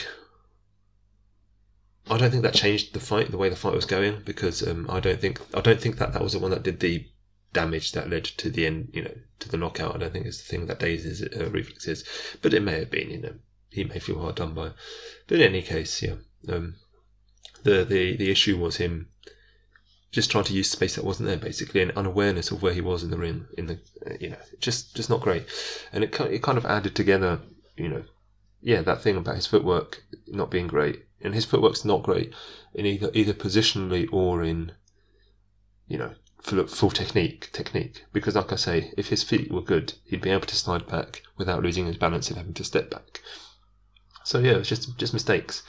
I 2.09 2.17
don't 2.17 2.31
think 2.31 2.43
that 2.43 2.53
changed 2.53 2.93
the 2.93 2.99
fight, 2.99 3.31
the 3.31 3.37
way 3.37 3.49
the 3.49 3.55
fight 3.55 3.75
was 3.75 3.85
going, 3.85 4.21
because 4.25 4.65
um, 4.65 4.89
I 4.89 4.99
don't 4.99 5.19
think 5.19 5.41
I 5.53 5.61
don't 5.61 5.79
think 5.79 5.97
that 5.97 6.13
that 6.13 6.21
was 6.21 6.33
the 6.33 6.39
one 6.39 6.51
that 6.51 6.63
did 6.63 6.79
the 6.79 7.05
damage 7.53 7.91
that 7.91 8.09
led 8.09 8.23
to 8.23 8.49
the 8.49 8.65
end, 8.65 8.89
you 8.93 9.03
know, 9.03 9.15
to 9.39 9.49
the 9.49 9.57
knockout. 9.57 9.95
I 9.95 9.97
don't 9.99 10.13
think 10.13 10.25
it's 10.25 10.37
the 10.37 10.47
thing 10.47 10.67
that 10.67 10.79
dazes 10.79 11.21
uh, 11.21 11.49
reflexes, 11.49 12.05
but 12.41 12.53
it 12.53 12.61
may 12.61 12.79
have 12.79 12.89
been, 12.89 13.09
you 13.09 13.21
know, 13.21 13.33
he 13.71 13.83
may 13.83 13.99
feel 13.99 14.19
hard 14.19 14.35
done 14.35 14.53
by. 14.53 14.71
But 15.27 15.39
in 15.39 15.41
any 15.41 15.61
case, 15.61 16.01
yeah, 16.01 16.15
um, 16.49 16.75
the 17.63 17.83
the 17.83 18.15
the 18.15 18.31
issue 18.31 18.57
was 18.57 18.77
him 18.77 19.07
just 20.11 20.29
trying 20.29 20.43
to 20.43 20.53
use 20.53 20.69
space 20.69 20.95
that 20.95 21.05
wasn't 21.05 21.27
there, 21.27 21.37
basically, 21.37 21.81
and 21.81 21.91
unawareness 21.91 22.51
of 22.51 22.61
where 22.61 22.73
he 22.73 22.81
was 22.81 23.01
in 23.01 23.11
the 23.11 23.17
ring. 23.17 23.47
In 23.57 23.67
the 23.67 23.79
you 24.19 24.29
know, 24.29 24.37
just 24.59 24.95
just 24.95 25.09
not 25.09 25.21
great, 25.21 25.45
and 25.91 26.03
it 26.03 26.19
it 26.19 26.43
kind 26.43 26.57
of 26.57 26.65
added 26.65 26.95
together, 26.95 27.39
you 27.77 27.89
know, 27.89 28.03
yeah, 28.61 28.81
that 28.81 29.01
thing 29.01 29.15
about 29.15 29.35
his 29.35 29.47
footwork 29.47 30.03
not 30.27 30.51
being 30.51 30.67
great, 30.67 31.05
and 31.21 31.33
his 31.33 31.45
footwork's 31.45 31.85
not 31.85 32.03
great 32.03 32.33
in 32.73 32.85
either 32.85 33.09
either 33.13 33.33
positionally 33.33 34.07
or 34.11 34.43
in, 34.43 34.73
you 35.87 35.97
know, 35.97 36.11
full, 36.41 36.65
full 36.67 36.89
technique 36.89 37.49
technique 37.53 38.05
because 38.11 38.35
like 38.35 38.51
I 38.51 38.55
say 38.55 38.93
if 38.97 39.09
his 39.09 39.23
feet 39.23 39.51
were 39.51 39.61
good 39.61 39.93
he'd 40.05 40.21
be 40.21 40.31
able 40.31 40.47
to 40.47 40.55
slide 40.55 40.87
back 40.87 41.21
without 41.37 41.61
losing 41.61 41.85
his 41.85 41.97
balance 41.97 42.29
and 42.29 42.37
having 42.37 42.53
to 42.55 42.63
step 42.63 42.89
back 42.89 43.19
so 44.23 44.39
yeah, 44.39 44.51
it 44.51 44.59
was 44.59 44.69
just 44.69 44.97
just 44.97 45.13
mistakes. 45.13 45.63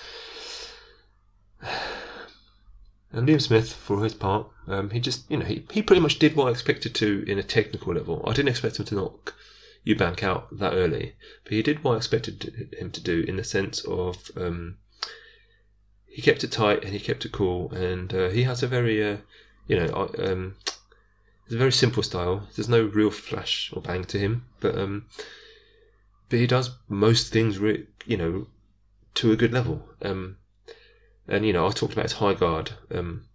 And 3.13 3.29
Liam 3.29 3.43
Smith, 3.43 3.73
for 3.73 4.03
his 4.03 4.15
part, 4.15 4.47
um, 4.67 4.89
he 4.91 4.99
just 4.99 5.31
you 5.31 5.37
know 5.37 5.45
he, 5.45 5.67
he 5.71 5.83
pretty 5.83 6.01
much 6.01 6.19
did 6.19 6.35
what 6.35 6.49
I 6.49 6.51
expected 6.51 6.95
to 6.97 7.25
in 7.27 7.39
a 7.39 7.43
technical 7.43 7.95
level. 7.95 8.25
I 8.27 8.33
didn't 8.33 8.49
expect 8.49 8.79
him 8.79 8.87
to 8.87 8.95
knock 8.95 9.35
Eubank 9.87 10.23
out 10.23 10.57
that 10.59 10.73
early, 10.73 11.15
but 11.45 11.53
he 11.53 11.63
did 11.63 11.85
what 11.85 11.95
I 11.95 11.97
expected 11.99 12.75
him 12.79 12.91
to 12.91 13.01
do 13.01 13.21
in 13.29 13.37
the 13.37 13.45
sense 13.45 13.85
of 13.85 14.31
um, 14.37 14.79
he 16.07 16.23
kept 16.23 16.43
it 16.45 16.53
tight 16.53 16.85
and 16.85 16.93
he 16.93 17.01
kept 17.01 17.25
it 17.27 17.33
cool, 17.33 17.71
and 17.73 18.15
uh, 18.15 18.31
he 18.31 18.45
has 18.45 18.63
a 18.63 18.67
very 18.67 19.03
uh, 19.05 19.19
you 19.67 19.77
know 19.77 20.11
um, 20.19 20.57
it's 21.45 21.55
a 21.55 21.59
very 21.59 21.73
simple 21.73 22.03
style. 22.03 22.49
There's 22.55 22.69
no 22.69 22.85
real 22.85 23.11
flash 23.11 23.71
or 23.75 23.83
bang 23.83 24.05
to 24.05 24.19
him, 24.19 24.47
but 24.61 24.79
um, 24.79 25.07
but 26.33 26.39
he 26.39 26.47
does 26.47 26.71
most 26.89 27.31
things, 27.31 27.59
re- 27.59 27.87
you 28.07 28.17
know, 28.17 28.47
to 29.17 29.33
a 29.33 29.37
good 29.37 29.53
level. 29.53 29.87
Um, 30.01 30.39
and 31.29 31.45
you 31.45 31.53
know, 31.53 31.67
I 31.67 31.71
talked 31.73 31.93
about 31.93 32.07
his 32.07 32.15
high 32.15 32.33
guard 32.33 32.71
um, 32.91 33.27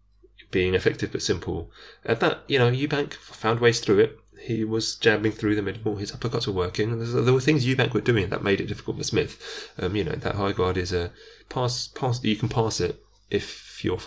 being 0.50 0.74
effective 0.74 1.12
but 1.12 1.22
simple. 1.22 1.70
At 2.04 2.22
that, 2.22 2.40
you 2.48 2.58
know, 2.58 2.72
Eubank 2.72 3.14
found 3.14 3.60
ways 3.60 3.82
through 3.82 4.00
it. 4.00 4.20
He 4.40 4.64
was 4.64 4.96
jabbing 4.96 5.32
through 5.32 5.54
the 5.54 5.62
middle. 5.62 5.98
His 5.98 6.12
uppercuts 6.12 6.48
were 6.48 6.54
working. 6.54 6.98
There 6.98 7.34
were 7.34 7.40
things 7.40 7.68
Eubank 7.68 7.94
were 7.94 8.02
doing 8.02 8.30
that 8.30 8.44
made 8.44 8.62
it 8.62 8.66
difficult 8.66 8.98
for 8.98 9.04
Smith. 9.04 9.72
Um, 9.78 9.96
you 9.96 10.04
know, 10.04 10.16
that 10.16 10.34
high 10.34 10.54
guard 10.54 10.76
is 10.76 10.92
a 10.92 11.12
pass. 11.50 11.90
Pass. 11.90 12.24
You 12.24 12.36
can 12.36 12.50
pass 12.50 12.82
it 12.82 13.06
if 13.30 13.86
you're 13.86 14.00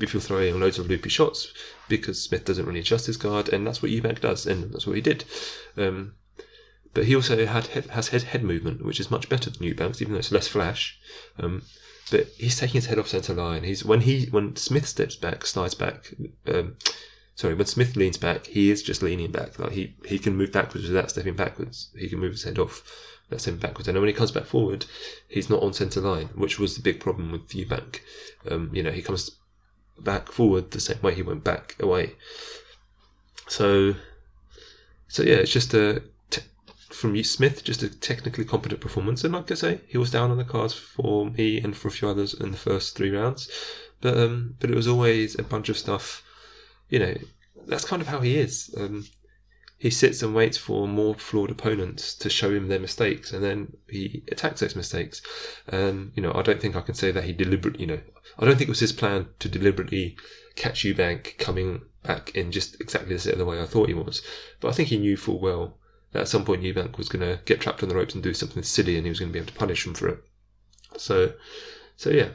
if 0.00 0.12
you're 0.12 0.20
throwing 0.20 0.60
loads 0.60 0.78
of 0.78 0.90
loopy 0.90 1.08
shots 1.08 1.50
because 1.88 2.22
Smith 2.22 2.44
doesn't 2.44 2.66
really 2.66 2.80
adjust 2.80 3.06
his 3.06 3.16
guard, 3.16 3.48
and 3.48 3.66
that's 3.66 3.80
what 3.80 3.90
Eubank 3.90 4.20
does, 4.20 4.44
and 4.46 4.70
that's 4.70 4.86
what 4.86 4.96
he 4.96 5.02
did. 5.02 5.24
Um, 5.78 6.16
but 6.94 7.04
he 7.04 7.14
also 7.14 7.44
had 7.44 7.66
has 7.66 8.08
head 8.08 8.22
head 8.22 8.42
movement, 8.42 8.84
which 8.84 9.00
is 9.00 9.10
much 9.10 9.28
better 9.28 9.50
than 9.50 9.62
Eubanks, 9.62 10.00
even 10.00 10.14
though 10.14 10.20
it's 10.20 10.32
less 10.32 10.48
flash. 10.48 10.98
Um, 11.38 11.62
but 12.10 12.28
he's 12.36 12.58
taking 12.58 12.74
his 12.74 12.86
head 12.86 12.98
off 12.98 13.08
centre 13.08 13.34
line. 13.34 13.64
He's 13.64 13.84
when 13.84 14.02
he 14.02 14.26
when 14.26 14.56
Smith 14.56 14.86
steps 14.86 15.16
back, 15.16 15.44
slides 15.44 15.74
back. 15.74 16.14
Um, 16.46 16.76
sorry, 17.34 17.54
when 17.54 17.66
Smith 17.66 17.96
leans 17.96 18.16
back, 18.16 18.46
he 18.46 18.70
is 18.70 18.82
just 18.82 19.02
leaning 19.02 19.32
back. 19.32 19.58
Like 19.58 19.72
he 19.72 19.96
he 20.06 20.18
can 20.18 20.36
move 20.36 20.52
backwards 20.52 20.86
without 20.86 21.10
stepping 21.10 21.34
backwards. 21.34 21.90
He 21.96 22.08
can 22.08 22.20
move 22.20 22.32
his 22.32 22.44
head 22.44 22.58
off 22.58 22.82
without 23.28 23.40
stepping 23.40 23.60
backwards. 23.60 23.88
And 23.88 23.96
then 23.96 24.02
when 24.02 24.08
he 24.08 24.14
comes 24.14 24.32
back 24.32 24.44
forward, 24.44 24.86
he's 25.28 25.50
not 25.50 25.62
on 25.62 25.72
centre 25.72 26.00
line, 26.00 26.28
which 26.34 26.58
was 26.58 26.76
the 26.76 26.82
big 26.82 27.00
problem 27.00 27.32
with 27.32 27.48
Eubank. 27.48 28.00
Um, 28.48 28.70
you 28.72 28.82
know, 28.82 28.92
he 28.92 29.02
comes 29.02 29.30
back 29.98 30.30
forward 30.30 30.70
the 30.70 30.80
same 30.80 31.00
way 31.02 31.14
he 31.14 31.22
went 31.22 31.44
back 31.44 31.76
away. 31.80 32.12
So 33.48 33.94
so 35.08 35.22
yeah, 35.22 35.36
it's 35.36 35.52
just 35.52 35.74
a 35.74 36.02
from 36.94 37.22
Smith, 37.24 37.64
just 37.64 37.82
a 37.82 37.88
technically 37.88 38.44
competent 38.44 38.80
performance. 38.80 39.24
And 39.24 39.34
like 39.34 39.50
I 39.50 39.54
say, 39.54 39.80
he 39.86 39.98
was 39.98 40.10
down 40.10 40.30
on 40.30 40.38
the 40.38 40.44
cards 40.44 40.74
for 40.74 41.26
me 41.26 41.60
and 41.60 41.76
for 41.76 41.88
a 41.88 41.90
few 41.90 42.08
others 42.08 42.34
in 42.34 42.50
the 42.52 42.56
first 42.56 42.96
three 42.96 43.10
rounds, 43.10 43.50
but 44.00 44.16
um, 44.16 44.56
but 44.60 44.70
it 44.70 44.76
was 44.76 44.88
always 44.88 45.38
a 45.38 45.42
bunch 45.42 45.68
of 45.68 45.76
stuff. 45.76 46.22
You 46.88 46.98
know, 47.00 47.14
that's 47.66 47.84
kind 47.84 48.00
of 48.00 48.08
how 48.08 48.20
he 48.20 48.36
is. 48.36 48.74
Um, 48.78 49.06
he 49.76 49.90
sits 49.90 50.22
and 50.22 50.34
waits 50.34 50.56
for 50.56 50.86
more 50.86 51.14
flawed 51.14 51.50
opponents 51.50 52.14
to 52.14 52.30
show 52.30 52.54
him 52.54 52.68
their 52.68 52.78
mistakes, 52.78 53.32
and 53.32 53.42
then 53.42 53.76
he 53.88 54.22
attacks 54.30 54.60
those 54.60 54.76
mistakes. 54.76 55.20
And 55.66 56.12
you 56.14 56.22
know, 56.22 56.32
I 56.32 56.42
don't 56.42 56.60
think 56.60 56.76
I 56.76 56.80
can 56.80 56.94
say 56.94 57.10
that 57.10 57.24
he 57.24 57.32
deliberately. 57.32 57.80
You 57.82 57.86
know, 57.88 58.00
I 58.38 58.44
don't 58.44 58.56
think 58.56 58.68
it 58.68 58.76
was 58.76 58.80
his 58.80 58.92
plan 58.92 59.28
to 59.40 59.48
deliberately 59.48 60.16
catch 60.54 60.84
Eubank 60.84 61.38
coming 61.38 61.82
back 62.04 62.34
in 62.36 62.52
just 62.52 62.80
exactly 62.80 63.16
the 63.16 63.44
way 63.44 63.60
I 63.60 63.66
thought 63.66 63.88
he 63.88 63.94
was. 63.94 64.22
But 64.60 64.68
I 64.68 64.72
think 64.72 64.90
he 64.90 64.98
knew 64.98 65.16
full 65.16 65.40
well 65.40 65.78
at 66.14 66.28
some 66.28 66.44
point 66.44 66.62
Eubank 66.62 66.96
was 66.96 67.08
going 67.08 67.20
to 67.20 67.42
get 67.44 67.60
trapped 67.60 67.82
on 67.82 67.88
the 67.88 67.94
ropes 67.94 68.14
and 68.14 68.22
do 68.22 68.34
something 68.34 68.62
silly, 68.62 68.96
and 68.96 69.04
he 69.04 69.10
was 69.10 69.18
going 69.18 69.30
to 69.30 69.32
be 69.32 69.38
able 69.38 69.52
to 69.52 69.58
punish 69.58 69.86
him 69.86 69.94
for 69.94 70.08
it. 70.08 70.24
So, 70.96 71.32
so 71.96 72.10
yeah. 72.10 72.28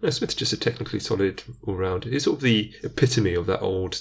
No, 0.00 0.10
Smith's 0.10 0.34
just 0.34 0.52
a 0.52 0.56
technically 0.56 1.00
solid 1.00 1.42
all 1.64 1.74
round. 1.74 2.04
He's 2.04 2.24
sort 2.24 2.36
of 2.36 2.42
the 2.42 2.72
epitome 2.84 3.34
of 3.34 3.46
that 3.46 3.60
old 3.60 3.98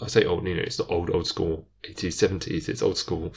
I 0.00 0.08
say 0.08 0.24
old, 0.24 0.46
you 0.46 0.54
know, 0.54 0.62
it's 0.62 0.78
not 0.78 0.90
old, 0.90 1.10
old 1.10 1.26
school, 1.26 1.68
80s, 1.84 2.14
70s, 2.14 2.68
it's 2.68 2.82
old 2.82 2.98
school. 2.98 3.32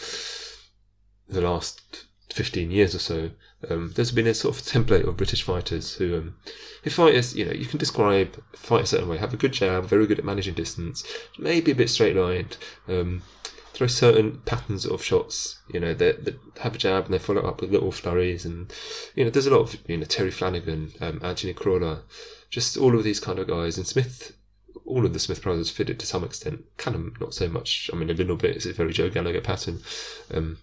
The 1.29 1.41
last 1.41 2.05
15 2.33 2.71
years 2.71 2.95
or 2.95 2.99
so, 2.99 3.31
um, 3.69 3.91
there's 3.95 4.11
been 4.11 4.27
a 4.27 4.33
sort 4.33 4.57
of 4.57 4.63
template 4.63 5.07
of 5.07 5.17
British 5.17 5.43
fighters 5.43 5.95
who, 5.95 6.17
um, 6.17 6.35
who 6.83 6.89
fighters, 6.89 7.35
you 7.35 7.45
know, 7.45 7.51
you 7.51 7.65
can 7.65 7.77
describe, 7.77 8.41
fight 8.53 8.83
a 8.83 8.87
certain 8.87 9.07
way, 9.07 9.17
have 9.17 9.33
a 9.33 9.37
good 9.37 9.53
jab, 9.53 9.85
very 9.85 10.07
good 10.07 10.19
at 10.19 10.25
managing 10.25 10.55
distance, 10.55 11.03
maybe 11.37 11.71
a 11.71 11.75
bit 11.75 11.89
straight 11.89 12.15
lined, 12.15 12.57
um, 12.87 13.21
throw 13.77 13.87
certain 13.87 14.39
patterns 14.45 14.87
of 14.87 15.03
shots, 15.03 15.59
you 15.71 15.79
know, 15.79 15.93
they, 15.93 16.13
that 16.13 16.39
have 16.61 16.73
a 16.73 16.77
jab 16.79 17.05
and 17.05 17.13
they 17.13 17.19
follow 17.19 17.41
up 17.41 17.61
with 17.61 17.71
little 17.71 17.91
flurries. 17.91 18.43
And, 18.43 18.73
you 19.13 19.23
know, 19.23 19.29
there's 19.29 19.45
a 19.45 19.55
lot 19.55 19.61
of, 19.61 19.77
you 19.87 19.97
know, 19.97 20.05
Terry 20.05 20.31
Flanagan, 20.31 20.93
um, 20.99 21.19
Anthony 21.23 21.53
Crolla, 21.53 22.01
just 22.49 22.75
all 22.75 22.97
of 22.97 23.03
these 23.03 23.19
kind 23.19 23.37
of 23.37 23.47
guys. 23.47 23.77
And 23.77 23.85
Smith 23.85 24.35
all 24.85 25.05
of 25.05 25.13
the 25.13 25.19
Smith 25.19 25.43
brothers 25.43 25.69
fit 25.69 25.89
it 25.89 25.99
to 25.99 26.07
some 26.07 26.23
extent. 26.23 26.63
Callum, 26.77 27.13
not 27.19 27.33
so 27.33 27.47
much. 27.47 27.91
I 27.93 27.95
mean, 27.95 28.09
a 28.09 28.13
little 28.13 28.37
bit. 28.37 28.55
It's 28.55 28.65
a 28.65 28.73
very 28.73 28.93
Joe 28.93 29.09
Gallagher 29.09 29.41
pattern. 29.41 29.81
Um, 30.33 30.57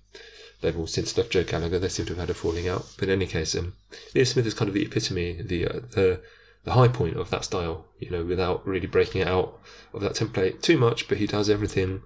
they've 0.60 0.76
all 0.76 0.86
since 0.86 1.16
left 1.16 1.30
Joe 1.30 1.44
Gallagher. 1.44 1.78
They 1.78 1.88
seem 1.88 2.06
to 2.06 2.14
have 2.14 2.20
had 2.20 2.30
a 2.30 2.34
falling 2.34 2.66
out. 2.66 2.86
But 2.98 3.08
in 3.08 3.14
any 3.14 3.26
case, 3.26 3.54
um, 3.54 3.74
Liam 4.14 4.26
Smith 4.26 4.46
is 4.46 4.54
kind 4.54 4.68
of 4.68 4.74
the 4.74 4.84
epitome, 4.84 5.42
the 5.42 5.66
uh, 5.66 5.80
the 5.90 6.20
the 6.64 6.72
high 6.72 6.88
point 6.88 7.16
of 7.16 7.30
that 7.30 7.44
style. 7.44 7.86
You 8.00 8.10
know, 8.10 8.24
without 8.24 8.66
really 8.66 8.86
breaking 8.86 9.20
it 9.20 9.28
out 9.28 9.60
of 9.92 10.00
that 10.00 10.14
template 10.14 10.62
too 10.62 10.78
much. 10.78 11.06
But 11.06 11.18
he 11.18 11.26
does 11.26 11.50
everything. 11.50 12.02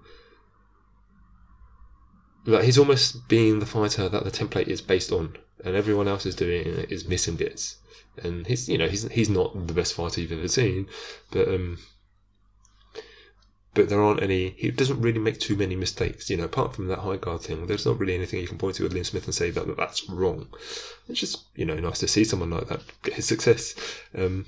Like 2.49 2.63
he's 2.63 2.79
almost 2.79 3.27
being 3.27 3.59
the 3.59 3.65
fighter 3.65 4.09
that 4.09 4.23
the 4.23 4.31
template 4.31 4.67
is 4.67 4.81
based 4.81 5.11
on, 5.11 5.37
and 5.63 5.75
everyone 5.75 6.07
else 6.07 6.25
is 6.25 6.35
doing 6.35 6.65
is 6.65 7.07
missing 7.07 7.35
bits. 7.35 7.77
And 8.23 8.47
he's, 8.47 8.67
you 8.67 8.77
know, 8.77 8.87
he's 8.87 9.07
he's 9.09 9.29
not 9.29 9.67
the 9.67 9.73
best 9.73 9.93
fighter 9.93 10.19
you've 10.19 10.31
ever 10.31 10.47
seen, 10.47 10.87
but 11.31 11.47
um, 11.47 11.77
but 13.75 13.87
there 13.87 14.01
aren't 14.01 14.23
any. 14.23 14.55
He 14.57 14.71
doesn't 14.71 14.99
really 14.99 15.19
make 15.19 15.39
too 15.39 15.55
many 15.55 15.75
mistakes. 15.75 16.27
You 16.29 16.37
know, 16.37 16.45
apart 16.45 16.73
from 16.73 16.87
that 16.87 16.99
high 16.99 17.17
guard 17.17 17.41
thing, 17.41 17.67
there's 17.67 17.85
not 17.85 17.99
really 17.99 18.15
anything 18.15 18.39
you 18.41 18.47
can 18.47 18.57
point 18.57 18.75
to 18.75 18.83
with 18.83 18.93
Liam 18.93 19.05
Smith 19.05 19.25
and 19.25 19.35
say 19.35 19.51
that, 19.51 19.67
that 19.67 19.77
that's 19.77 20.09
wrong. 20.09 20.47
It's 21.07 21.19
just 21.19 21.45
you 21.55 21.65
know 21.65 21.75
nice 21.75 21.99
to 21.99 22.07
see 22.07 22.23
someone 22.23 22.49
like 22.49 22.67
that 22.69 22.81
get 23.03 23.13
his 23.13 23.27
success. 23.27 23.75
Um, 24.15 24.47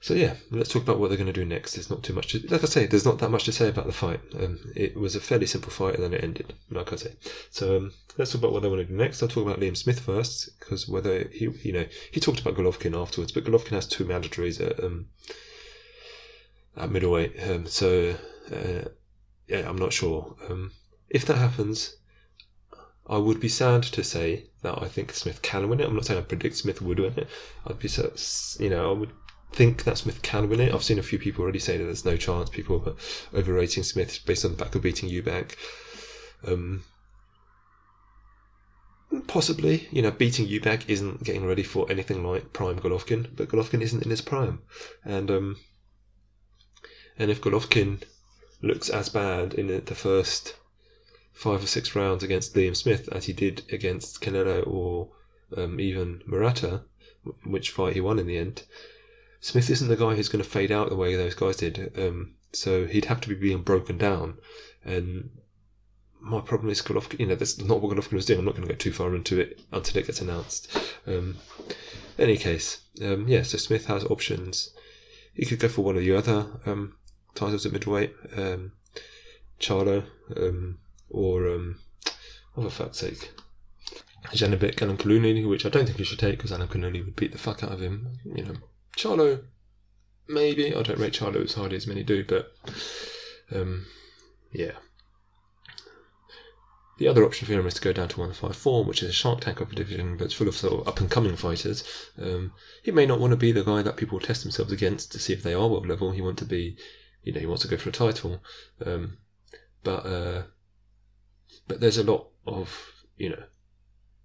so 0.00 0.14
yeah, 0.14 0.34
let's 0.50 0.70
talk 0.70 0.82
about 0.82 1.00
what 1.00 1.08
they're 1.08 1.18
going 1.18 1.32
to 1.32 1.32
do 1.32 1.44
next. 1.44 1.74
There's 1.74 1.90
not 1.90 2.04
too 2.04 2.12
much. 2.12 2.28
To, 2.28 2.46
like 2.48 2.62
I 2.62 2.66
say, 2.66 2.86
there's 2.86 3.04
not 3.04 3.18
that 3.18 3.30
much 3.30 3.44
to 3.44 3.52
say 3.52 3.68
about 3.68 3.86
the 3.86 3.92
fight. 3.92 4.20
Um, 4.38 4.58
it 4.76 4.96
was 4.96 5.16
a 5.16 5.20
fairly 5.20 5.46
simple 5.46 5.72
fight, 5.72 5.94
and 5.94 6.04
then 6.04 6.14
it 6.14 6.22
ended. 6.22 6.54
Like 6.70 6.92
I 6.92 6.96
say, 6.96 7.14
so 7.50 7.76
um, 7.76 7.92
let's 8.16 8.32
talk 8.32 8.40
about 8.40 8.52
what 8.52 8.62
they 8.62 8.68
want 8.68 8.80
to 8.80 8.86
do 8.86 8.94
next. 8.94 9.22
I'll 9.22 9.28
talk 9.28 9.44
about 9.44 9.60
Liam 9.60 9.76
Smith 9.76 10.00
first, 10.00 10.50
because 10.60 10.88
whether 10.88 11.26
he, 11.28 11.48
you 11.62 11.72
know, 11.72 11.86
he 12.12 12.20
talked 12.20 12.40
about 12.40 12.54
Golovkin 12.54 13.00
afterwards, 13.00 13.32
but 13.32 13.44
Golovkin 13.44 13.70
has 13.70 13.86
two 13.86 14.04
mandatories 14.04 14.64
at 14.64 14.82
um, 14.82 15.06
at 16.76 16.90
middleweight. 16.90 17.34
Um, 17.48 17.66
so 17.66 18.14
uh, 18.52 18.88
yeah, 19.48 19.68
I'm 19.68 19.78
not 19.78 19.92
sure. 19.92 20.36
Um, 20.48 20.70
if 21.10 21.24
that 21.26 21.38
happens, 21.38 21.96
I 23.06 23.16
would 23.16 23.40
be 23.40 23.48
sad 23.48 23.82
to 23.82 24.04
say 24.04 24.46
that 24.62 24.80
I 24.80 24.86
think 24.86 25.12
Smith 25.12 25.42
can 25.42 25.68
win 25.68 25.80
it. 25.80 25.88
I'm 25.88 25.94
not 25.94 26.04
saying 26.04 26.20
I 26.20 26.22
predict 26.22 26.56
Smith 26.56 26.82
would 26.82 27.00
win 27.00 27.14
it. 27.16 27.28
I'd 27.66 27.78
be, 27.78 27.88
you 28.60 28.70
know, 28.70 28.90
I 28.90 28.92
would 28.92 29.10
think 29.52 29.84
that 29.84 29.98
Smith 29.98 30.22
can 30.22 30.48
win 30.48 30.60
it. 30.60 30.74
I've 30.74 30.82
seen 30.82 30.98
a 30.98 31.02
few 31.02 31.18
people 31.18 31.42
already 31.42 31.58
say 31.58 31.76
that 31.76 31.84
there's 31.84 32.04
no 32.04 32.16
chance. 32.16 32.50
People 32.50 32.82
are 32.86 33.38
overrating 33.38 33.82
Smith 33.82 34.20
based 34.26 34.44
on 34.44 34.52
the 34.52 34.56
back 34.56 34.74
of 34.74 34.82
beating 34.82 35.08
Eubank. 35.08 35.54
Um, 36.46 36.84
possibly, 39.26 39.88
you 39.90 40.02
know, 40.02 40.10
beating 40.10 40.46
Eubank 40.46 40.84
isn't 40.88 41.24
getting 41.24 41.46
ready 41.46 41.62
for 41.62 41.90
anything 41.90 42.24
like 42.24 42.52
prime 42.52 42.78
Golovkin, 42.78 43.28
but 43.34 43.48
Golovkin 43.48 43.80
isn't 43.80 44.02
in 44.02 44.10
his 44.10 44.20
prime, 44.20 44.60
and 45.04 45.30
um, 45.30 45.56
and 47.18 47.30
if 47.30 47.40
Golovkin 47.40 48.02
looks 48.62 48.88
as 48.88 49.08
bad 49.08 49.54
in 49.54 49.66
the 49.84 49.94
first 49.94 50.56
five 51.32 51.62
or 51.62 51.66
six 51.66 51.94
rounds 51.94 52.22
against 52.24 52.54
Liam 52.54 52.76
Smith 52.76 53.08
as 53.12 53.26
he 53.26 53.32
did 53.32 53.62
against 53.70 54.20
Canelo 54.20 54.66
or 54.66 55.10
um, 55.56 55.78
even 55.80 56.20
Murata, 56.26 56.82
which 57.44 57.70
fight 57.70 57.94
he 57.94 58.00
won 58.00 58.18
in 58.18 58.26
the 58.26 58.36
end, 58.36 58.64
Smith 59.40 59.70
isn't 59.70 59.88
the 59.88 59.96
guy 59.96 60.14
who's 60.14 60.28
going 60.28 60.42
to 60.42 60.48
fade 60.48 60.72
out 60.72 60.88
the 60.88 60.96
way 60.96 61.14
those 61.14 61.34
guys 61.34 61.56
did. 61.56 61.92
Um, 61.98 62.34
so 62.52 62.86
he'd 62.86 63.06
have 63.06 63.20
to 63.22 63.28
be 63.28 63.34
being 63.34 63.62
broken 63.62 63.98
down. 63.98 64.38
And 64.84 65.30
my 66.20 66.40
problem 66.40 66.70
is 66.70 66.82
Golovkin, 66.82 67.20
you 67.20 67.26
know, 67.26 67.34
that's 67.34 67.58
not 67.58 67.80
what 67.80 67.94
Golovkin 67.94 68.12
was 68.12 68.26
doing. 68.26 68.40
I'm 68.40 68.44
not 68.44 68.56
going 68.56 68.66
to 68.66 68.72
go 68.72 68.78
too 68.78 68.92
far 68.92 69.14
into 69.14 69.40
it 69.40 69.60
until 69.72 69.98
it 69.98 70.06
gets 70.06 70.20
announced. 70.20 70.76
Um, 71.06 71.36
any 72.18 72.36
case, 72.36 72.82
um, 73.02 73.28
yeah, 73.28 73.42
so 73.42 73.58
Smith 73.58 73.86
has 73.86 74.04
options. 74.04 74.70
He 75.34 75.46
could 75.46 75.60
go 75.60 75.68
for 75.68 75.82
one 75.82 75.96
of 75.96 76.02
the 76.02 76.16
other 76.16 76.46
um, 76.66 76.96
titles 77.34 77.64
at 77.64 77.72
middleweight, 77.72 78.14
um, 78.36 78.72
Charlo, 79.60 80.04
um, 80.36 80.78
or 81.08 81.48
um, 81.48 81.78
oh 82.56 82.62
for 82.62 82.70
fuck's 82.70 82.98
sake, 82.98 83.30
Janibek 84.32 84.76
Alimkhanuly, 84.76 85.48
which 85.48 85.64
I 85.64 85.68
don't 85.68 85.86
think 85.86 85.98
he 85.98 86.04
should 86.04 86.18
take 86.18 86.38
because 86.38 86.50
Alimkhanuly 86.50 87.04
would 87.04 87.16
beat 87.16 87.32
the 87.32 87.38
fuck 87.38 87.62
out 87.62 87.72
of 87.72 87.80
him. 87.80 88.18
You 88.24 88.44
know, 88.44 88.54
Charlo, 88.98 89.44
maybe 90.26 90.74
I 90.74 90.82
don't 90.82 90.98
rate 90.98 91.14
Charlo 91.14 91.44
as 91.44 91.54
highly 91.54 91.76
as 91.76 91.86
many 91.86 92.02
do, 92.02 92.24
but 92.24 92.52
um, 93.54 93.86
yeah. 94.52 94.72
The 96.98 97.06
other 97.06 97.24
option 97.24 97.46
for 97.46 97.52
him 97.52 97.64
is 97.66 97.74
to 97.74 97.80
go 97.80 97.92
down 97.92 98.08
to 98.08 98.18
154, 98.18 98.84
which 98.84 99.04
is 99.04 99.10
a 99.10 99.12
Shark 99.12 99.40
Tank 99.40 99.60
of 99.60 99.70
a 99.70 99.74
division, 99.76 100.16
but 100.16 100.24
it's 100.24 100.34
full 100.34 100.48
of 100.48 100.56
sort 100.56 100.80
of 100.80 100.88
up 100.88 100.98
and 101.00 101.08
coming 101.08 101.36
fighters. 101.36 101.84
Um, 102.20 102.52
he 102.82 102.90
may 102.90 103.06
not 103.06 103.20
want 103.20 103.30
to 103.30 103.36
be 103.36 103.52
the 103.52 103.62
guy 103.62 103.82
that 103.82 103.96
people 103.96 104.18
test 104.18 104.42
themselves 104.42 104.72
against 104.72 105.12
to 105.12 105.20
see 105.20 105.32
if 105.32 105.44
they 105.44 105.54
are 105.54 105.68
world 105.68 105.86
level. 105.86 106.10
He 106.10 106.20
wants 106.20 106.42
to 106.42 106.48
be 106.48 106.76
you 107.22 107.32
know 107.32 107.40
he 107.40 107.46
wants 107.46 107.62
to 107.62 107.68
go 107.68 107.76
for 107.76 107.90
a 107.90 107.92
title. 107.92 108.42
Um, 108.84 109.18
but 109.84 110.06
uh, 110.06 110.42
but 111.66 111.80
there's 111.80 111.98
a 111.98 112.04
lot 112.04 112.28
of 112.46 113.04
you 113.16 113.30
know 113.30 113.44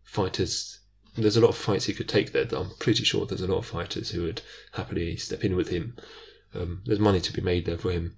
fighters. 0.03 0.79
There's 1.15 1.37
a 1.37 1.41
lot 1.41 1.49
of 1.49 1.57
fights 1.57 1.85
he 1.85 1.93
could 1.93 2.09
take 2.09 2.31
there. 2.31 2.47
I'm 2.51 2.71
pretty 2.79 3.03
sure 3.03 3.25
there's 3.25 3.41
a 3.41 3.47
lot 3.47 3.59
of 3.59 3.65
fighters 3.65 4.11
who 4.11 4.23
would 4.23 4.41
happily 4.73 5.15
step 5.17 5.43
in 5.43 5.55
with 5.55 5.69
him. 5.69 5.95
Um, 6.55 6.81
there's 6.85 6.99
money 6.99 7.21
to 7.21 7.33
be 7.33 7.41
made 7.41 7.65
there 7.65 7.77
for 7.77 7.91
him, 7.91 8.17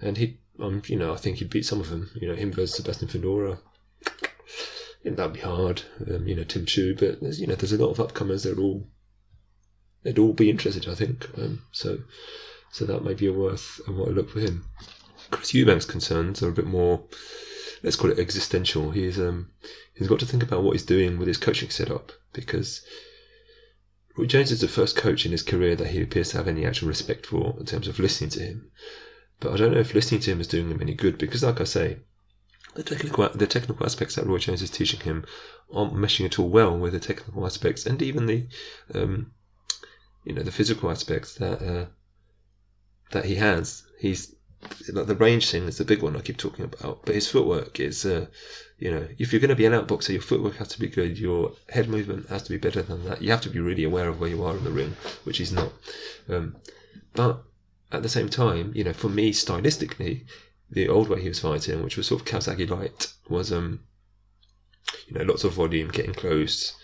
and 0.00 0.16
he, 0.16 0.38
um, 0.58 0.82
you 0.86 0.96
know, 0.96 1.12
I 1.12 1.16
think 1.16 1.38
he'd 1.38 1.50
beat 1.50 1.66
some 1.66 1.80
of 1.80 1.90
them. 1.90 2.10
You 2.14 2.28
know, 2.28 2.34
him 2.34 2.52
versus 2.52 2.76
Sebastian 2.76 3.08
Fundora. 3.08 3.58
Yeah, 5.02 5.12
that'd 5.12 5.32
be 5.32 5.40
hard. 5.40 5.82
Um, 6.06 6.28
you 6.28 6.34
know, 6.34 6.44
Tim 6.44 6.66
Tszyu, 6.66 6.98
but 6.98 7.20
there's 7.20 7.40
you 7.40 7.46
know 7.46 7.54
there's 7.54 7.72
a 7.72 7.82
lot 7.82 7.98
of 7.98 8.06
upcomers. 8.06 8.44
They're 8.44 8.62
all 8.62 8.86
they'd 10.02 10.18
all 10.18 10.34
be 10.34 10.50
interested. 10.50 10.88
I 10.88 10.94
think 10.94 11.26
um, 11.38 11.62
so. 11.72 12.00
So 12.72 12.84
that 12.84 13.02
may 13.02 13.14
be 13.14 13.26
a 13.26 13.32
worth 13.32 13.80
a 13.86 13.90
look 13.90 14.30
for 14.30 14.40
him. 14.40 14.64
Chris 15.30 15.52
Eubank's 15.52 15.84
concerns 15.84 16.42
are 16.42 16.48
a 16.48 16.52
bit 16.52 16.66
more, 16.66 17.02
let's 17.82 17.96
call 17.96 18.10
it 18.10 18.18
existential. 18.18 18.90
He's 18.90 19.18
um, 19.18 19.50
he's 19.94 20.08
got 20.08 20.20
to 20.20 20.26
think 20.26 20.42
about 20.42 20.62
what 20.62 20.72
he's 20.72 20.84
doing 20.84 21.18
with 21.18 21.28
his 21.28 21.38
coaching 21.38 21.70
setup 21.70 22.12
because 22.32 22.82
Roy 24.16 24.26
Jones 24.26 24.50
is 24.50 24.60
the 24.60 24.68
first 24.68 24.96
coach 24.96 25.24
in 25.24 25.32
his 25.32 25.42
career 25.42 25.76
that 25.76 25.88
he 25.88 26.02
appears 26.02 26.30
to 26.30 26.36
have 26.36 26.48
any 26.48 26.66
actual 26.66 26.88
respect 26.88 27.26
for 27.26 27.56
in 27.58 27.66
terms 27.66 27.88
of 27.88 27.98
listening 27.98 28.30
to 28.30 28.40
him. 28.40 28.70
But 29.38 29.52
I 29.52 29.56
don't 29.56 29.72
know 29.72 29.80
if 29.80 29.94
listening 29.94 30.20
to 30.22 30.32
him 30.32 30.40
is 30.40 30.46
doing 30.46 30.70
him 30.70 30.80
any 30.80 30.94
good 30.94 31.16
because, 31.16 31.42
like 31.42 31.60
I 31.60 31.64
say, 31.64 32.00
the 32.74 32.82
technical 32.82 33.28
the 33.30 33.46
technical 33.46 33.84
aspects 33.86 34.14
that 34.14 34.26
Roy 34.26 34.38
Jones 34.38 34.62
is 34.62 34.70
teaching 34.70 35.00
him 35.00 35.24
aren't 35.72 35.94
meshing 35.94 36.26
at 36.26 36.38
all 36.38 36.48
well 36.48 36.76
with 36.78 36.92
the 36.92 37.00
technical 37.00 37.44
aspects 37.46 37.86
and 37.86 38.00
even 38.02 38.26
the 38.26 38.46
um, 38.94 39.32
you 40.24 40.34
know 40.34 40.42
the 40.42 40.52
physical 40.52 40.90
aspects 40.90 41.34
that 41.36 41.62
uh, 41.62 41.86
that 43.12 43.24
he 43.24 43.36
has. 43.36 43.84
He's 43.98 44.34
like 44.92 45.06
the 45.06 45.16
range 45.16 45.50
thing 45.50 45.64
is 45.64 45.78
the 45.78 45.84
big 45.84 46.02
one 46.02 46.16
I 46.16 46.20
keep 46.20 46.36
talking 46.36 46.64
about, 46.64 47.04
but 47.04 47.14
his 47.14 47.30
footwork 47.30 47.80
is, 47.80 48.04
uh, 48.04 48.26
you 48.78 48.90
know, 48.90 49.08
if 49.18 49.32
you're 49.32 49.40
going 49.40 49.50
to 49.50 49.56
be 49.56 49.66
an 49.66 49.72
outboxer, 49.72 50.10
your 50.10 50.22
footwork 50.22 50.56
has 50.56 50.68
to 50.68 50.80
be 50.80 50.88
good. 50.88 51.18
Your 51.18 51.52
head 51.70 51.88
movement 51.88 52.28
has 52.28 52.42
to 52.44 52.50
be 52.50 52.58
better 52.58 52.82
than 52.82 53.04
that. 53.04 53.22
You 53.22 53.30
have 53.30 53.40
to 53.42 53.50
be 53.50 53.60
really 53.60 53.84
aware 53.84 54.08
of 54.08 54.20
where 54.20 54.30
you 54.30 54.44
are 54.44 54.56
in 54.56 54.64
the 54.64 54.70
ring, 54.70 54.96
which 55.24 55.38
he's 55.38 55.52
not. 55.52 55.72
Um, 56.28 56.56
but 57.14 57.42
at 57.92 58.02
the 58.02 58.08
same 58.08 58.28
time, 58.28 58.72
you 58.74 58.84
know, 58.84 58.92
for 58.92 59.08
me, 59.08 59.32
stylistically, 59.32 60.24
the 60.70 60.88
old 60.88 61.08
way 61.08 61.20
he 61.20 61.28
was 61.28 61.40
fighting, 61.40 61.82
which 61.82 61.96
was 61.96 62.06
sort 62.06 62.20
of 62.20 62.26
Kawasaki 62.26 62.68
light, 62.68 63.12
was 63.28 63.52
um, 63.52 63.80
you 65.08 65.18
know, 65.18 65.24
lots 65.24 65.44
of 65.44 65.52
volume, 65.52 65.88
getting 65.88 66.14
close, 66.14 66.74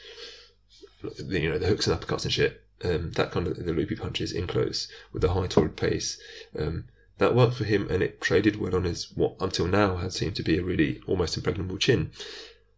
you 1.03 1.49
know, 1.49 1.59
the 1.59 1.67
hooks 1.67 1.87
and 1.87 1.99
uppercuts 1.99 2.25
and 2.25 2.33
shit. 2.33 2.63
Um, 2.85 3.13
that 3.13 3.31
kind 3.31 3.47
of 3.47 3.57
the 3.57 3.73
loopy 3.73 3.97
punches 3.97 4.33
in 4.33 4.47
close 4.47 4.89
with 5.13 5.23
the 5.23 5.33
high 5.33 5.47
torrid 5.47 5.77
pace. 5.77 6.21
Um, 6.59 6.85
that 7.19 7.35
worked 7.35 7.57
for 7.57 7.65
him, 7.65 7.89
and 7.91 8.03
it 8.03 8.21
traded 8.21 8.57
well 8.57 8.75
on 8.75 8.85
his 8.85 9.11
what 9.15 9.37
until 9.41 9.67
now 9.67 9.97
had 9.97 10.13
seemed 10.13 10.37
to 10.37 10.43
be 10.43 10.59
a 10.59 10.63
really 10.63 11.01
almost 11.07 11.37
impregnable 11.37 11.79
chin. 11.79 12.11